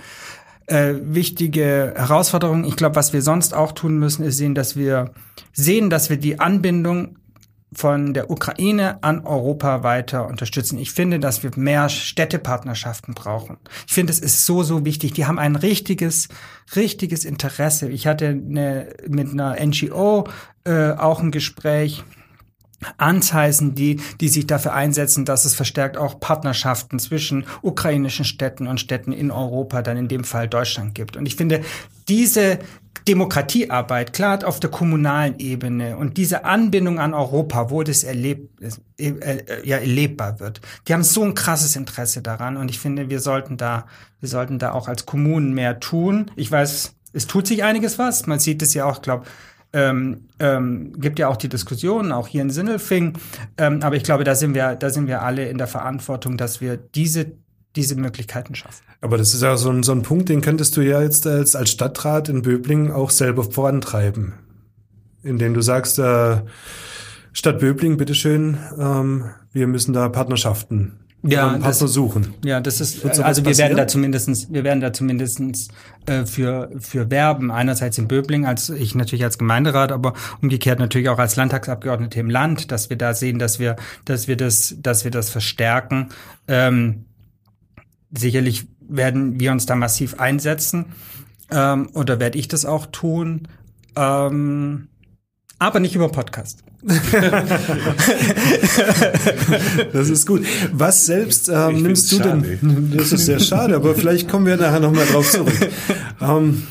äh, 0.67 0.93
wichtige 1.01 1.93
Herausforderung. 1.95 2.63
Ich 2.63 2.77
glaube, 2.77 2.95
was 2.95 3.11
wir 3.11 3.21
sonst 3.21 3.53
auch 3.53 3.73
tun 3.73 3.99
müssen, 3.99 4.23
ist 4.23 4.37
sehen, 4.37 4.55
dass 4.55 4.75
wir 4.77 5.11
sehen, 5.51 5.89
dass 5.89 6.09
wir 6.09 6.17
die 6.17 6.39
Anbindung 6.39 7.17
von 7.75 8.13
der 8.13 8.29
Ukraine 8.29 9.03
an 9.03 9.25
Europa 9.25 9.83
weiter 9.83 10.27
unterstützen. 10.27 10.77
Ich 10.77 10.91
finde, 10.91 11.19
dass 11.19 11.43
wir 11.43 11.51
mehr 11.55 11.89
Städtepartnerschaften 11.89 13.13
brauchen. 13.13 13.57
Ich 13.87 13.93
finde, 13.93 14.11
es 14.11 14.19
ist 14.19 14.45
so, 14.45 14.63
so 14.63 14.85
wichtig. 14.85 15.13
Die 15.13 15.25
haben 15.25 15.39
ein 15.39 15.55
richtiges, 15.55 16.29
richtiges 16.75 17.25
Interesse. 17.25 17.89
Ich 17.89 18.07
hatte 18.07 18.27
eine, 18.27 18.89
mit 19.07 19.31
einer 19.31 19.55
NGO 19.63 20.27
äh, 20.65 20.91
auch 20.91 21.19
ein 21.19 21.31
Gespräch 21.31 22.03
Anzeichen, 22.97 23.75
die, 23.75 24.01
die 24.19 24.27
sich 24.27 24.47
dafür 24.47 24.73
einsetzen, 24.73 25.25
dass 25.25 25.45
es 25.45 25.55
verstärkt 25.55 25.97
auch 25.97 26.19
Partnerschaften 26.19 26.99
zwischen 26.99 27.45
ukrainischen 27.61 28.25
Städten 28.25 28.67
und 28.67 28.79
Städten 28.79 29.11
in 29.11 29.31
Europa, 29.31 29.81
dann 29.81 29.97
in 29.97 30.07
dem 30.07 30.23
Fall 30.23 30.47
Deutschland 30.47 30.95
gibt. 30.95 31.17
Und 31.17 31.25
ich 31.25 31.35
finde, 31.35 31.61
diese 32.07 32.59
Demokratiearbeit, 33.07 34.13
klar 34.13 34.45
auf 34.45 34.59
der 34.59 34.69
kommunalen 34.69 35.37
Ebene 35.39 35.97
und 35.97 36.17
diese 36.17 36.45
Anbindung 36.45 36.99
an 36.99 37.13
Europa, 37.13 37.69
wo 37.69 37.83
das 37.83 38.03
erlebt, 38.03 38.61
äh, 38.97 39.09
äh, 39.09 39.67
ja, 39.67 39.77
erlebbar 39.77 40.39
wird, 40.39 40.61
die 40.87 40.93
haben 40.93 41.03
so 41.03 41.23
ein 41.23 41.35
krasses 41.35 41.75
Interesse 41.75 42.21
daran 42.21 42.57
und 42.57 42.69
ich 42.69 42.79
finde, 42.79 43.09
wir 43.09 43.19
sollten 43.19 43.57
da, 43.57 43.85
wir 44.19 44.29
sollten 44.29 44.59
da 44.59 44.71
auch 44.71 44.87
als 44.87 45.05
Kommunen 45.05 45.53
mehr 45.53 45.79
tun. 45.79 46.31
Ich 46.35 46.51
weiß, 46.51 46.95
es 47.13 47.27
tut 47.27 47.47
sich 47.47 47.63
einiges 47.63 47.99
was. 47.99 48.25
Man 48.25 48.39
sieht 48.39 48.61
es 48.61 48.73
ja 48.73 48.85
auch, 48.85 49.01
glaube 49.01 49.25
ähm, 49.73 50.29
ähm, 50.39 50.93
gibt 50.99 51.19
ja 51.19 51.27
auch 51.27 51.35
die 51.35 51.49
Diskussion, 51.49 52.11
auch 52.11 52.27
hier 52.27 52.43
in 52.43 52.51
Sinnelfing. 52.51 53.17
Ähm, 53.57 53.81
aber 53.81 53.95
ich 53.95 54.03
glaube, 54.03 54.23
da 54.23 54.35
sind 54.35 54.53
wir, 54.53 54.75
da 54.75 54.89
sind 54.91 55.07
wir 55.07 55.23
alle 55.23 55.49
in 55.49 55.57
der 55.57 55.67
Verantwortung, 55.67 56.37
dass 56.37 56.61
wir 56.61 56.77
diese 56.77 57.33
diese 57.75 57.95
Möglichkeiten 57.95 58.55
schaffen. 58.55 58.83
Aber 59.01 59.17
das 59.17 59.33
ist 59.33 59.41
ja 59.41 59.57
so 59.57 59.69
ein, 59.69 59.83
so 59.83 59.91
ein 59.91 60.03
Punkt, 60.03 60.29
den 60.29 60.41
könntest 60.41 60.77
du 60.77 60.81
ja 60.81 61.01
jetzt 61.01 61.27
als, 61.27 61.55
als 61.55 61.71
Stadtrat 61.71 62.29
in 62.29 62.41
Böblingen 62.41 62.91
auch 62.91 63.09
selber 63.09 63.43
vorantreiben. 63.43 64.33
Indem 65.23 65.53
du 65.53 65.61
sagst, 65.61 65.99
äh, 65.99 66.41
Stadt 67.31 67.59
Böblingen, 67.59 67.97
bitteschön, 67.97 68.57
ähm, 68.77 69.25
wir 69.51 69.67
müssen 69.67 69.93
da 69.93 70.07
Partnerschaften 70.09 70.99
ja, 71.23 71.47
Partner 71.47 71.67
das, 71.67 71.79
suchen. 71.79 72.33
Ja, 72.43 72.59
das 72.59 72.81
ist, 72.81 73.05
also 73.05 73.45
wir 73.45 73.57
werden 73.57 73.77
da 73.77 73.87
zumindestens, 73.87 74.51
wir 74.51 74.63
werden 74.63 74.81
da 74.81 74.91
zumindestens 74.91 75.69
äh, 76.05 76.25
für, 76.25 76.69
für 76.79 77.09
werben. 77.09 77.49
Einerseits 77.49 77.97
in 77.97 78.07
Böbling, 78.09 78.45
als 78.45 78.69
ich 78.69 78.93
natürlich 78.93 79.23
als 79.23 79.37
Gemeinderat, 79.37 79.91
aber 79.93 80.13
umgekehrt 80.41 80.79
natürlich 80.79 81.09
auch 81.09 81.19
als 81.19 81.35
Landtagsabgeordnete 81.37 82.19
im 82.19 82.29
Land, 82.29 82.71
dass 82.71 82.89
wir 82.89 82.97
da 82.97 83.13
sehen, 83.13 83.39
dass 83.39 83.57
wir, 83.57 83.77
dass 84.03 84.27
wir 84.27 84.35
das, 84.35 84.75
dass 84.79 85.05
wir 85.05 85.11
das 85.11 85.29
verstärken. 85.29 86.09
Ähm, 86.47 87.05
sicherlich 88.15 88.65
werden 88.87 89.39
wir 89.39 89.51
uns 89.51 89.65
da 89.65 89.75
massiv 89.75 90.19
einsetzen. 90.19 90.85
Ähm, 91.51 91.89
oder 91.93 92.19
werde 92.19 92.37
ich 92.37 92.47
das 92.47 92.65
auch 92.65 92.85
tun. 92.87 93.47
Ähm, 93.95 94.87
aber 95.59 95.79
nicht 95.79 95.95
über 95.95 96.09
Podcast. 96.09 96.63
das 99.93 100.09
ist 100.09 100.27
gut. 100.27 100.45
Was 100.73 101.05
selbst 101.05 101.47
ähm, 101.47 101.83
nimmst 101.83 102.11
du 102.11 102.17
schade. 102.17 102.57
denn? 102.61 102.93
Das 102.97 103.13
ist 103.13 103.25
sehr 103.25 103.39
schade, 103.39 103.77
aber 103.77 103.95
vielleicht 103.95 104.27
kommen 104.27 104.45
wir 104.45 104.57
nachher 104.57 104.81
nochmal 104.81 105.05
drauf 105.05 105.31
zurück. 105.31 105.53
Ähm, 106.21 106.63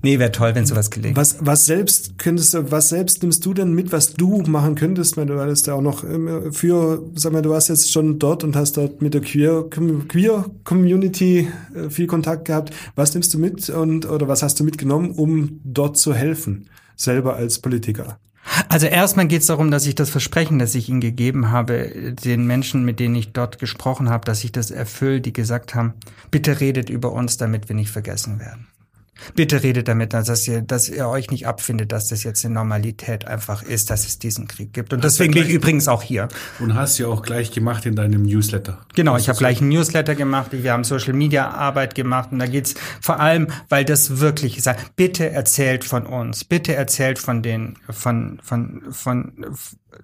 Nee, 0.00 0.20
wäre 0.20 0.30
toll, 0.30 0.54
wenn 0.54 0.64
sowas 0.64 0.90
gelingt. 0.90 1.16
Was, 1.16 1.38
was 1.40 1.66
selbst 1.66 2.18
könntest 2.18 2.54
du, 2.54 2.70
was 2.70 2.88
selbst 2.88 3.22
nimmst 3.22 3.44
du 3.44 3.52
denn 3.52 3.72
mit, 3.72 3.90
was 3.90 4.14
du 4.14 4.42
machen 4.42 4.76
könntest, 4.76 5.16
wenn 5.16 5.26
du 5.26 5.40
hattest 5.40 5.66
ja 5.66 5.74
auch 5.74 5.82
noch 5.82 6.04
für, 6.52 7.02
sag 7.16 7.32
mal, 7.32 7.42
du 7.42 7.50
warst 7.50 7.68
jetzt 7.68 7.90
schon 7.90 8.18
dort 8.20 8.44
und 8.44 8.54
hast 8.54 8.76
dort 8.76 9.02
mit 9.02 9.14
der 9.14 9.22
Queer, 9.22 9.64
Queer 9.68 10.46
Community 10.62 11.48
äh, 11.74 11.90
viel 11.90 12.06
Kontakt 12.06 12.44
gehabt. 12.44 12.72
Was 12.94 13.12
nimmst 13.14 13.34
du 13.34 13.38
mit 13.38 13.68
und, 13.70 14.08
oder 14.08 14.28
was 14.28 14.42
hast 14.42 14.60
du 14.60 14.64
mitgenommen, 14.64 15.10
um 15.10 15.60
dort 15.64 15.96
zu 15.96 16.14
helfen? 16.14 16.68
Selber 16.94 17.34
als 17.34 17.58
Politiker? 17.58 18.18
Also 18.68 18.86
erstmal 18.86 19.26
geht 19.26 19.42
es 19.42 19.48
darum, 19.48 19.70
dass 19.70 19.86
ich 19.86 19.94
das 19.94 20.10
Versprechen, 20.10 20.58
das 20.58 20.74
ich 20.74 20.88
ihnen 20.88 21.00
gegeben 21.00 21.50
habe, 21.50 22.14
den 22.24 22.46
Menschen, 22.46 22.84
mit 22.84 23.00
denen 23.00 23.14
ich 23.14 23.32
dort 23.32 23.58
gesprochen 23.58 24.10
habe, 24.10 24.24
dass 24.24 24.44
ich 24.44 24.52
das 24.52 24.70
erfülle, 24.70 25.20
die 25.20 25.32
gesagt 25.32 25.74
haben, 25.74 25.94
bitte 26.30 26.60
redet 26.60 26.88
über 26.88 27.12
uns, 27.12 27.36
damit 27.36 27.68
wir 27.68 27.76
nicht 27.76 27.90
vergessen 27.90 28.38
werden. 28.40 28.68
Bitte 29.34 29.62
redet 29.62 29.88
damit, 29.88 30.12
dass 30.12 30.46
ihr, 30.48 30.62
dass 30.62 30.88
ihr 30.88 31.08
euch 31.08 31.30
nicht 31.30 31.46
abfindet, 31.46 31.92
dass 31.92 32.08
das 32.08 32.24
jetzt 32.24 32.44
eine 32.44 32.54
Normalität 32.54 33.26
einfach 33.26 33.62
ist, 33.62 33.90
dass 33.90 34.06
es 34.06 34.18
diesen 34.18 34.48
Krieg 34.48 34.72
gibt. 34.72 34.92
Und 34.92 35.04
deswegen 35.04 35.34
bin 35.34 35.44
ich 35.44 35.50
übrigens 35.50 35.88
auch 35.88 36.02
hier. 36.02 36.28
Und 36.60 36.74
hast 36.74 36.98
ja 36.98 37.06
auch 37.06 37.22
gleich 37.22 37.50
gemacht 37.50 37.86
in 37.86 37.96
deinem 37.96 38.22
Newsletter. 38.22 38.78
Genau, 38.94 39.16
ich 39.16 39.28
habe 39.28 39.38
gleich 39.38 39.60
einen 39.60 39.70
Newsletter 39.70 40.14
gemacht, 40.14 40.50
wir 40.52 40.72
haben 40.72 40.84
Social 40.84 41.12
Media 41.12 41.50
Arbeit 41.50 41.94
gemacht 41.94 42.30
und 42.32 42.38
da 42.38 42.46
geht's 42.46 42.74
vor 43.00 43.20
allem, 43.20 43.48
weil 43.68 43.84
das 43.84 44.20
wirklich 44.20 44.58
ist. 44.58 44.68
Bitte 44.96 45.30
erzählt 45.30 45.84
von 45.84 46.06
uns, 46.06 46.44
bitte 46.44 46.74
erzählt 46.74 47.18
von 47.18 47.42
den, 47.42 47.76
von, 47.90 48.40
von, 48.42 48.82
von, 48.90 49.32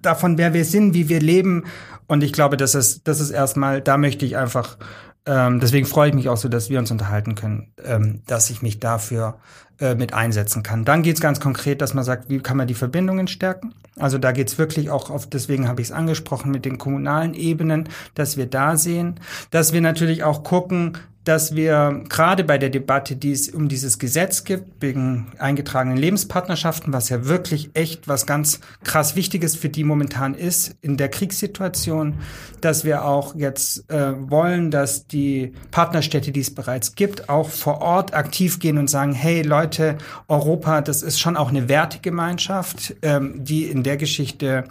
davon, 0.01 0.37
wer 0.37 0.53
wir 0.53 0.65
sind, 0.65 0.93
wie 0.93 1.09
wir 1.09 1.19
leben. 1.19 1.63
Und 2.07 2.23
ich 2.23 2.33
glaube, 2.33 2.57
das 2.57 2.75
ist, 2.75 3.07
das 3.07 3.19
ist 3.19 3.31
erstmal, 3.31 3.81
da 3.81 3.97
möchte 3.97 4.25
ich 4.25 4.37
einfach 4.37 4.77
ähm, 5.25 5.59
deswegen 5.59 5.85
freue 5.85 6.09
ich 6.09 6.15
mich 6.15 6.29
auch 6.29 6.37
so, 6.37 6.49
dass 6.49 6.69
wir 6.69 6.79
uns 6.79 6.91
unterhalten 6.91 7.35
können, 7.35 7.73
ähm, 7.83 8.21
dass 8.27 8.49
ich 8.49 8.61
mich 8.61 8.79
dafür 8.79 9.39
äh, 9.79 9.95
mit 9.95 10.13
einsetzen 10.13 10.63
kann. 10.63 10.85
Dann 10.85 11.01
geht 11.01 11.15
es 11.15 11.21
ganz 11.21 11.39
konkret, 11.39 11.81
dass 11.81 11.93
man 11.93 12.03
sagt, 12.03 12.29
wie 12.29 12.39
kann 12.39 12.57
man 12.57 12.67
die 12.67 12.75
Verbindungen 12.75 13.27
stärken? 13.27 13.73
Also 13.97 14.17
da 14.17 14.31
geht 14.31 14.47
es 14.49 14.57
wirklich 14.57 14.89
auch 14.89 15.09
auf, 15.09 15.27
deswegen 15.27 15.67
habe 15.67 15.81
ich 15.81 15.87
es 15.87 15.91
angesprochen, 15.91 16.51
mit 16.51 16.63
den 16.63 16.77
kommunalen 16.77 17.33
Ebenen, 17.33 17.89
dass 18.13 18.37
wir 18.37 18.45
da 18.45 18.77
sehen, 18.77 19.19
dass 19.51 19.73
wir 19.73 19.81
natürlich 19.81 20.23
auch 20.23 20.43
gucken, 20.43 20.97
dass 21.25 21.55
wir 21.55 22.03
gerade 22.07 22.43
bei 22.43 22.57
der 22.57 22.69
Debatte, 22.69 23.15
die 23.15 23.31
es 23.31 23.49
um 23.49 23.67
dieses 23.67 23.99
Gesetz 23.99 24.43
gibt, 24.43 24.81
wegen 24.81 25.27
eingetragenen 25.39 25.97
Lebenspartnerschaften, 25.97 26.93
was 26.93 27.09
ja 27.09 27.25
wirklich 27.25 27.71
echt 27.73 28.07
was 28.07 28.25
ganz 28.25 28.59
krass 28.83 29.15
Wichtiges 29.15 29.55
für 29.55 29.67
die 29.67 29.83
momentan 29.83 30.35
ist 30.35 30.75
in 30.81 30.97
der 30.97 31.09
Kriegssituation, 31.09 32.15
dass 32.61 32.85
wir 32.85 33.05
auch 33.05 33.35
jetzt 33.35 33.89
äh, 33.89 34.13
wollen, 34.29 34.69
dass 34.69 35.07
die 35.07 35.53
Partnerstädte, 35.71 36.31
die 36.31 36.41
es 36.41 36.53
bereits 36.53 36.93
gibt, 36.93 37.27
auch 37.27 37.49
vor 37.49 37.81
Ort 37.81 38.13
aktiv 38.13 38.59
gehen 38.59 38.77
und 38.77 38.89
sagen, 38.89 39.13
hey 39.13 39.41
Leute, 39.41 39.97
Europa, 40.27 40.81
das 40.81 41.01
ist 41.01 41.19
schon 41.19 41.37
auch 41.37 41.49
eine 41.49 41.67
Wertegemeinschaft, 41.67 42.95
ähm, 43.01 43.43
die 43.43 43.65
in 43.65 43.81
der 43.81 43.97
Geschichte 43.97 44.65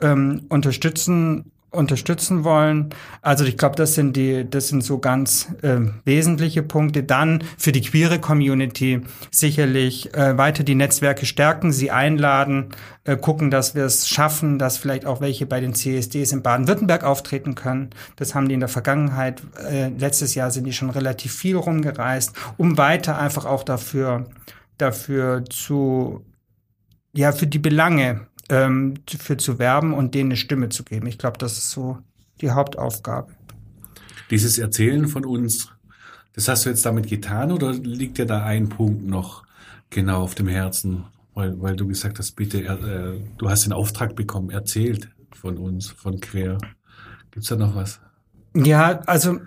ähm, 0.00 0.46
unterstützen 0.48 1.51
unterstützen 1.72 2.44
wollen. 2.44 2.90
Also 3.22 3.44
ich 3.44 3.56
glaube, 3.56 3.76
das 3.76 3.94
sind 3.94 4.16
die, 4.16 4.48
das 4.48 4.68
sind 4.68 4.84
so 4.84 4.98
ganz 4.98 5.48
äh, 5.62 5.78
wesentliche 6.04 6.62
Punkte. 6.62 7.02
Dann 7.02 7.42
für 7.58 7.72
die 7.72 7.80
queere 7.80 8.18
Community 8.18 9.00
sicherlich 9.30 10.14
äh, 10.14 10.36
weiter 10.38 10.64
die 10.64 10.74
Netzwerke 10.74 11.26
stärken, 11.26 11.72
sie 11.72 11.90
einladen, 11.90 12.68
äh, 13.04 13.16
gucken, 13.16 13.50
dass 13.50 13.74
wir 13.74 13.84
es 13.84 14.08
schaffen, 14.08 14.58
dass 14.58 14.76
vielleicht 14.76 15.06
auch 15.06 15.20
welche 15.20 15.46
bei 15.46 15.60
den 15.60 15.74
CSDs 15.74 16.32
in 16.32 16.42
Baden-Württemberg 16.42 17.04
auftreten 17.04 17.54
können. 17.54 17.90
Das 18.16 18.34
haben 18.34 18.48
die 18.48 18.54
in 18.54 18.60
der 18.60 18.68
Vergangenheit. 18.68 19.42
Äh, 19.68 19.88
letztes 19.88 20.34
Jahr 20.34 20.50
sind 20.50 20.64
die 20.64 20.72
schon 20.72 20.90
relativ 20.90 21.32
viel 21.32 21.56
rumgereist, 21.56 22.32
um 22.58 22.78
weiter 22.78 23.18
einfach 23.18 23.46
auch 23.46 23.64
dafür 23.64 24.26
dafür 24.78 25.44
zu 25.48 26.24
ja 27.12 27.32
für 27.32 27.46
die 27.46 27.58
Belange 27.58 28.26
ähm, 28.48 28.94
für 29.06 29.36
zu 29.36 29.58
werben 29.58 29.94
und 29.94 30.14
denen 30.14 30.30
eine 30.30 30.36
Stimme 30.36 30.68
zu 30.68 30.84
geben. 30.84 31.06
Ich 31.06 31.18
glaube, 31.18 31.38
das 31.38 31.58
ist 31.58 31.70
so 31.70 31.98
die 32.40 32.50
Hauptaufgabe. 32.50 33.32
Dieses 34.30 34.58
Erzählen 34.58 35.08
von 35.08 35.24
uns, 35.24 35.70
das 36.34 36.48
hast 36.48 36.64
du 36.64 36.70
jetzt 36.70 36.84
damit 36.86 37.08
getan 37.08 37.52
oder 37.52 37.72
liegt 37.72 38.18
dir 38.18 38.26
da 38.26 38.42
ein 38.44 38.68
Punkt 38.68 39.06
noch 39.06 39.44
genau 39.90 40.22
auf 40.22 40.34
dem 40.34 40.48
Herzen? 40.48 41.04
Weil, 41.34 41.60
weil 41.62 41.76
du 41.76 41.86
gesagt 41.86 42.18
hast, 42.18 42.32
bitte, 42.32 42.62
äh, 42.64 43.20
du 43.38 43.48
hast 43.48 43.64
den 43.64 43.72
Auftrag 43.72 44.16
bekommen, 44.16 44.50
erzählt 44.50 45.08
von 45.34 45.56
uns, 45.56 45.88
von 45.88 46.20
Quer. 46.20 46.58
Gibt's 47.30 47.48
da 47.48 47.56
noch 47.56 47.74
was? 47.74 48.00
Ja, 48.54 49.00
also 49.06 49.40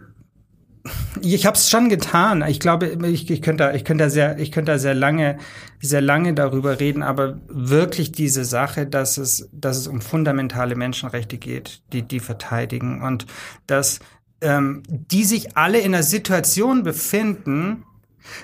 ich 1.21 1.45
habe 1.45 1.57
es 1.57 1.69
schon 1.69 1.89
getan. 1.89 2.43
Ich 2.47 2.59
glaube, 2.59 2.97
ich, 3.07 3.29
ich 3.29 3.41
könnte, 3.41 3.73
ich 3.75 3.83
könnte 3.83 4.09
sehr, 4.09 4.37
ich 4.37 4.51
könnte 4.51 4.77
sehr 4.79 4.93
lange, 4.93 5.37
sehr 5.81 6.01
lange 6.01 6.33
darüber 6.33 6.79
reden. 6.79 7.03
Aber 7.03 7.39
wirklich 7.47 8.11
diese 8.11 8.45
Sache, 8.45 8.85
dass 8.85 9.17
es, 9.17 9.49
dass 9.51 9.77
es 9.77 9.87
um 9.87 10.01
fundamentale 10.01 10.75
Menschenrechte 10.75 11.37
geht, 11.37 11.81
die 11.93 12.03
die 12.03 12.19
verteidigen 12.19 13.01
und 13.01 13.25
dass 13.67 13.99
ähm, 14.41 14.83
die 14.87 15.23
sich 15.23 15.57
alle 15.57 15.79
in 15.79 15.93
einer 15.93 16.03
Situation 16.03 16.83
befinden, 16.83 17.83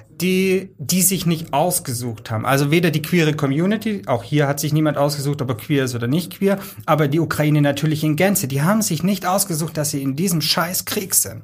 die, 0.10 0.70
die 0.78 1.02
sich 1.02 1.26
nicht 1.26 1.54
ausgesucht 1.54 2.30
haben. 2.30 2.46
Also 2.46 2.70
weder 2.70 2.92
die 2.92 3.02
queere 3.02 3.34
Community, 3.34 4.04
auch 4.06 4.24
hier 4.24 4.48
hat 4.48 4.60
sich 4.60 4.74
niemand 4.74 4.98
ausgesucht, 4.98 5.42
ob 5.42 5.50
er 5.50 5.58
queer 5.58 5.86
ist 5.86 5.96
oder 5.96 6.08
nicht 6.08 6.38
queer, 6.38 6.60
aber 6.86 7.08
die 7.08 7.20
Ukraine 7.20 7.62
natürlich 7.62 8.04
in 8.04 8.16
Gänze. 8.16 8.48
Die 8.48 8.62
haben 8.62 8.84
sich 8.84 9.04
nicht 9.04 9.26
ausgesucht, 9.26 9.78
dass 9.78 9.92
sie 9.92 10.02
in 10.02 10.16
diesem 10.16 10.42
scheiß 10.42 10.86
Krieg 10.86 11.16
sind. 11.16 11.42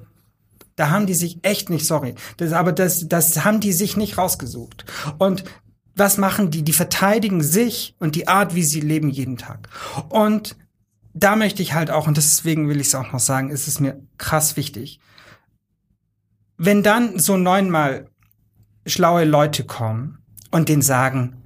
Da 0.77 0.91
haben 0.91 1.07
die 1.07 1.15
sich 1.15 1.39
echt 1.41 1.69
nicht, 1.69 1.85
sorry, 1.85 2.15
das, 2.37 2.53
aber 2.53 2.71
das, 2.71 3.09
das 3.09 3.43
haben 3.43 3.59
die 3.59 3.73
sich 3.73 3.97
nicht 3.97 4.17
rausgesucht. 4.17 4.85
Und 5.17 5.43
was 5.95 6.17
machen 6.17 6.51
die? 6.51 6.61
Die 6.61 6.73
verteidigen 6.73 7.41
sich 7.41 7.95
und 7.99 8.15
die 8.15 8.27
Art, 8.27 8.53
wie 8.53 8.63
sie 8.63 8.79
leben 8.79 9.09
jeden 9.09 9.37
Tag. 9.37 9.69
Und 10.09 10.55
da 11.15 11.35
möchte 11.35 11.63
ich 11.63 11.73
halt 11.73 11.89
auch, 11.89 12.07
und 12.07 12.15
deswegen 12.15 12.69
will 12.69 12.79
ich 12.79 12.87
es 12.87 12.95
auch 12.95 13.11
noch 13.11 13.19
sagen, 13.19 13.49
ist 13.49 13.67
es 13.67 13.79
mir 13.79 13.99
krass 14.19 14.55
wichtig. 14.55 14.99
Wenn 16.57 16.83
dann 16.83 17.17
so 17.17 17.37
neunmal 17.37 18.09
schlaue 18.85 19.25
Leute 19.25 19.63
kommen 19.65 20.19
und 20.51 20.69
denen 20.69 20.83
sagen, 20.83 21.37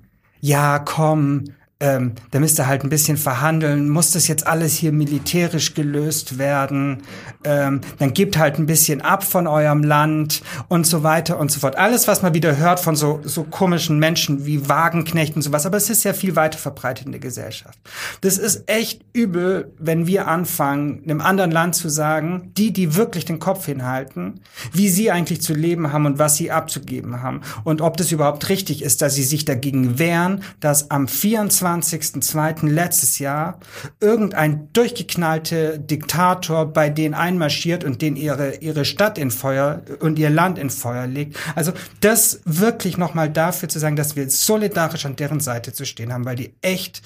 ja, 0.41 0.79
komm, 0.79 1.45
ähm, 1.81 2.13
da 2.29 2.39
müsst 2.39 2.59
ihr 2.59 2.67
halt 2.67 2.83
ein 2.83 2.89
bisschen 2.89 3.17
verhandeln, 3.17 3.89
muss 3.89 4.11
das 4.11 4.27
jetzt 4.27 4.45
alles 4.45 4.75
hier 4.75 4.91
militärisch 4.91 5.73
gelöst 5.73 6.37
werden, 6.37 7.01
ähm, 7.43 7.81
dann 7.97 8.13
gebt 8.13 8.37
halt 8.37 8.59
ein 8.59 8.67
bisschen 8.67 9.01
ab 9.01 9.23
von 9.23 9.47
eurem 9.47 9.83
Land 9.83 10.43
und 10.67 10.85
so 10.85 11.03
weiter 11.03 11.39
und 11.39 11.51
so 11.51 11.59
fort. 11.59 11.77
Alles, 11.77 12.07
was 12.07 12.21
man 12.21 12.35
wieder 12.35 12.55
hört 12.57 12.79
von 12.79 12.95
so, 12.95 13.19
so 13.23 13.43
komischen 13.43 13.97
Menschen 13.97 14.45
wie 14.45 14.69
Wagenknecht 14.69 15.35
und 15.35 15.41
sowas, 15.41 15.65
aber 15.65 15.77
es 15.77 15.89
ist 15.89 16.03
ja 16.03 16.13
viel 16.13 16.35
weiter 16.35 16.59
verbreitet 16.59 17.07
in 17.07 17.11
der 17.11 17.21
Gesellschaft. 17.21 17.79
Das 18.21 18.37
ist 18.37 18.69
echt 18.69 19.01
übel, 19.13 19.73
wenn 19.79 20.05
wir 20.05 20.27
anfangen, 20.27 21.01
einem 21.03 21.19
anderen 21.19 21.51
Land 21.51 21.75
zu 21.75 21.89
sagen, 21.89 22.51
die, 22.55 22.71
die 22.71 22.95
wirklich 22.95 23.25
den 23.25 23.39
Kopf 23.39 23.65
hinhalten, 23.65 24.41
wie 24.71 24.89
sie 24.89 25.09
eigentlich 25.09 25.41
zu 25.41 25.55
leben 25.55 25.91
haben 25.91 26.05
und 26.05 26.19
was 26.19 26.37
sie 26.37 26.51
abzugeben 26.51 27.23
haben 27.23 27.41
und 27.63 27.81
ob 27.81 27.97
das 27.97 28.11
überhaupt 28.11 28.49
richtig 28.49 28.83
ist, 28.83 29.01
dass 29.01 29.15
sie 29.15 29.23
sich 29.23 29.45
dagegen 29.45 29.97
wehren, 29.97 30.43
dass 30.59 30.91
am 30.91 31.07
24 31.07 31.70
27.02. 31.79 32.67
letztes 32.67 33.19
Jahr 33.19 33.59
irgendein 33.99 34.71
durchgeknallte 34.73 35.79
Diktator 35.79 36.65
bei 36.65 36.89
denen 36.89 37.13
einmarschiert 37.13 37.83
und 37.83 38.01
den 38.01 38.15
ihre, 38.15 38.55
ihre 38.57 38.85
Stadt 38.85 39.17
in 39.17 39.31
Feuer 39.31 39.83
und 39.99 40.19
ihr 40.19 40.29
Land 40.29 40.59
in 40.59 40.69
Feuer 40.69 41.07
legt. 41.07 41.37
Also 41.55 41.73
das 41.99 42.41
wirklich 42.45 42.97
nochmal 42.97 43.29
dafür 43.29 43.69
zu 43.69 43.79
sagen, 43.79 43.95
dass 43.95 44.15
wir 44.15 44.29
solidarisch 44.29 45.05
an 45.05 45.15
deren 45.15 45.39
Seite 45.39 45.73
zu 45.73 45.85
stehen 45.85 46.13
haben, 46.13 46.25
weil 46.25 46.35
die 46.35 46.53
echt, 46.61 47.01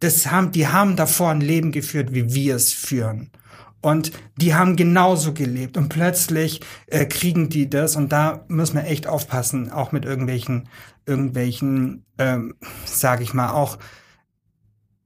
das 0.00 0.30
haben, 0.30 0.52
die 0.52 0.68
haben 0.68 0.96
davor 0.96 1.30
ein 1.30 1.40
Leben 1.40 1.72
geführt, 1.72 2.12
wie 2.12 2.34
wir 2.34 2.56
es 2.56 2.72
führen. 2.72 3.30
Und 3.80 4.12
die 4.36 4.54
haben 4.54 4.74
genauso 4.74 5.32
gelebt 5.32 5.76
und 5.76 5.88
plötzlich 5.88 6.60
äh, 6.86 7.06
kriegen 7.06 7.48
die 7.48 7.70
das 7.70 7.94
und 7.94 8.10
da 8.10 8.44
muss 8.48 8.74
man 8.74 8.84
echt 8.84 9.06
aufpassen, 9.06 9.70
auch 9.70 9.92
mit 9.92 10.04
irgendwelchen, 10.04 10.68
irgendwelchen, 11.06 12.04
ähm, 12.18 12.54
sage 12.84 13.22
ich 13.22 13.34
mal, 13.34 13.50
auch 13.50 13.78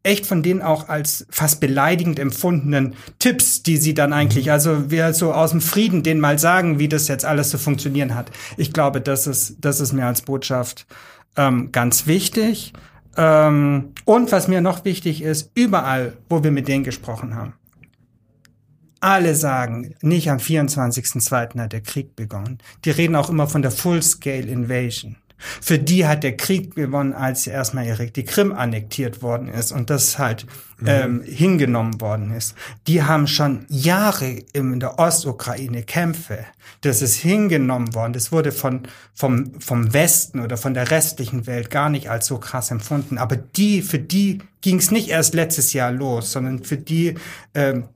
echt 0.02 0.26
von 0.26 0.42
denen 0.42 0.62
auch 0.62 0.88
als 0.88 1.26
fast 1.30 1.60
beleidigend 1.60 2.18
empfundenen 2.18 2.94
Tipps, 3.18 3.62
die 3.62 3.76
sie 3.76 3.94
dann 3.94 4.12
eigentlich, 4.12 4.46
mhm. 4.46 4.52
also 4.52 4.90
wir 4.90 5.12
so 5.12 5.32
aus 5.32 5.50
dem 5.50 5.60
Frieden 5.60 6.02
denen 6.02 6.20
mal 6.20 6.38
sagen, 6.38 6.78
wie 6.78 6.88
das 6.88 7.08
jetzt 7.08 7.24
alles 7.24 7.50
zu 7.50 7.58
funktionieren 7.58 8.14
hat. 8.14 8.30
Ich 8.56 8.72
glaube, 8.72 9.00
das 9.00 9.26
ist, 9.26 9.56
das 9.60 9.80
ist 9.80 9.92
mir 9.92 10.06
als 10.06 10.22
Botschaft 10.22 10.86
ähm, 11.36 11.70
ganz 11.72 12.06
wichtig. 12.06 12.72
Ähm, 13.16 13.92
und 14.04 14.32
was 14.32 14.48
mir 14.48 14.60
noch 14.60 14.84
wichtig 14.84 15.22
ist, 15.22 15.50
überall, 15.54 16.14
wo 16.28 16.42
wir 16.42 16.50
mit 16.50 16.66
denen 16.66 16.84
gesprochen 16.84 17.36
haben, 17.36 17.54
alle 19.02 19.34
sagen, 19.34 19.94
nicht 20.00 20.30
am 20.30 20.38
24.02. 20.38 21.58
hat 21.58 21.72
der 21.72 21.80
Krieg 21.80 22.14
begonnen. 22.16 22.58
Die 22.84 22.90
reden 22.90 23.16
auch 23.16 23.30
immer 23.30 23.48
von 23.48 23.62
der 23.62 23.70
Full-Scale 23.70 24.46
Invasion. 24.46 25.16
Für 25.60 25.78
die 25.78 26.06
hat 26.06 26.22
der 26.22 26.36
Krieg 26.36 26.74
gewonnen, 26.74 27.12
als 27.12 27.46
erstmal 27.46 27.84
die 27.96 28.24
Krim 28.24 28.52
annektiert 28.52 29.22
worden 29.22 29.48
ist 29.48 29.72
und 29.72 29.90
das 29.90 30.18
halt 30.18 30.46
mhm. 30.78 30.86
ähm, 30.86 31.22
hingenommen 31.24 32.00
worden 32.00 32.32
ist. 32.32 32.54
Die 32.86 33.02
haben 33.02 33.26
schon 33.26 33.66
Jahre 33.68 34.38
in 34.52 34.78
der 34.78 34.98
Ostukraine 34.98 35.82
Kämpfe. 35.82 36.44
Das 36.82 37.02
ist 37.02 37.16
hingenommen 37.16 37.94
worden. 37.94 38.12
Das 38.12 38.30
wurde 38.30 38.52
von, 38.52 38.82
vom, 39.14 39.60
vom 39.60 39.92
Westen 39.92 40.40
oder 40.40 40.56
von 40.56 40.74
der 40.74 40.90
restlichen 40.90 41.46
Welt 41.46 41.70
gar 41.70 41.90
nicht 41.90 42.08
als 42.08 42.26
so 42.26 42.38
krass 42.38 42.70
empfunden. 42.70 43.18
Aber 43.18 43.36
die, 43.36 43.82
für 43.82 43.98
die 43.98 44.38
ging 44.60 44.76
es 44.76 44.90
nicht 44.92 45.08
erst 45.08 45.34
letztes 45.34 45.72
Jahr 45.72 45.90
los, 45.90 46.30
sondern 46.32 46.62
für 46.62 46.76
die 46.76 47.16
ähm, 47.54 47.88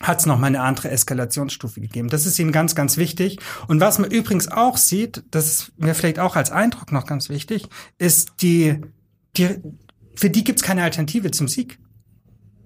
hat 0.00 0.20
es 0.20 0.26
noch 0.26 0.38
mal 0.38 0.46
eine 0.46 0.62
andere 0.62 0.90
Eskalationsstufe 0.90 1.80
gegeben. 1.80 2.08
Das 2.08 2.24
ist 2.24 2.38
ihnen 2.38 2.52
ganz, 2.52 2.74
ganz 2.74 2.96
wichtig. 2.96 3.38
Und 3.68 3.80
was 3.80 3.98
man 3.98 4.10
übrigens 4.10 4.48
auch 4.50 4.78
sieht, 4.78 5.22
das 5.30 5.46
ist 5.46 5.72
mir 5.76 5.94
vielleicht 5.94 6.18
auch 6.18 6.36
als 6.36 6.50
Eindruck 6.50 6.90
noch 6.90 7.06
ganz 7.06 7.28
wichtig, 7.28 7.68
ist 7.98 8.32
die, 8.40 8.80
die 9.36 9.60
für 10.14 10.30
die 10.30 10.44
gibt's 10.44 10.62
keine 10.62 10.82
Alternative 10.82 11.30
zum 11.30 11.48
Sieg. 11.48 11.78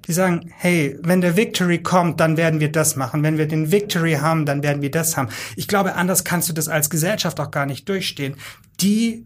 Die 0.07 0.13
sagen, 0.13 0.53
hey, 0.57 0.99
wenn 1.03 1.23
der 1.23 1.37
Victory 1.37 1.83
kommt, 1.83 2.21
dann 2.21 2.37
werden 2.37 2.61
wir 2.61 2.71
das 2.71 2.95
machen. 2.95 3.23
Wenn 3.23 3.39
wir 3.39 3.49
den 3.49 3.73
Victory 3.73 4.15
haben, 4.15 4.45
dann 4.45 4.63
werden 4.63 4.83
wir 4.83 4.91
das 4.91 5.17
haben. 5.17 5.29
Ich 5.57 5.67
glaube, 5.67 5.95
anders 5.95 6.25
kannst 6.25 6.49
du 6.49 6.53
das 6.53 6.69
als 6.69 6.91
Gesellschaft 6.91 7.41
auch 7.41 7.51
gar 7.51 7.65
nicht 7.65 7.89
durchstehen. 7.89 8.37
Die 8.81 9.25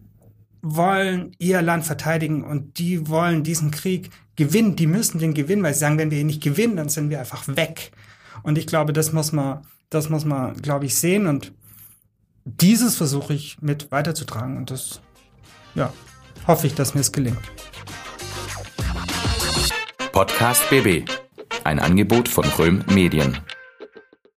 wollen 0.62 1.33
ihr 1.38 1.62
Land 1.62 1.85
verteidigen 1.85 2.44
und 2.44 2.79
die 2.79 3.09
wollen 3.09 3.42
diesen 3.42 3.71
Krieg 3.71 4.11
gewinnen. 4.37 4.77
Die 4.77 4.87
müssen 4.87 5.18
den 5.18 5.35
gewinnen, 5.35 5.62
weil 5.62 5.75
sie 5.75 5.81
sagen, 5.81 5.99
wenn 5.99 6.11
wir 6.11 6.18
ihn 6.18 6.27
nicht 6.27 6.42
gewinnen, 6.42 6.77
dann 6.77 6.88
sind 6.88 7.11
wir 7.11 7.18
einfach 7.18 7.49
weg. 7.49 7.90
Und 8.42 8.59
ich 8.59 8.66
glaube, 8.66 8.92
das 8.92 9.12
muss 9.12 9.33
man, 9.33 9.66
das 9.90 10.09
muss 10.09 10.24
man, 10.24 10.55
glaube 10.61 10.87
ich, 10.87 10.96
sehen 10.96 11.27
und 11.27 11.53
dieses 12.44 12.96
versuche 12.96 13.35
ich 13.35 13.61
mit 13.61 13.90
weiterzutragen 13.90 14.57
und 14.57 14.70
das, 14.70 15.01
ja, 15.74 15.92
hoffe 16.46 16.66
ich, 16.66 16.74
dass 16.74 16.94
mir 16.94 17.01
es 17.01 17.12
gelingt. 17.12 17.38
Podcast 20.12 20.68
BB. 20.70 21.09
Ein 21.64 21.79
Angebot 21.79 22.29
von 22.29 22.44
Röhm 22.44 22.85
Medien. 22.88 23.38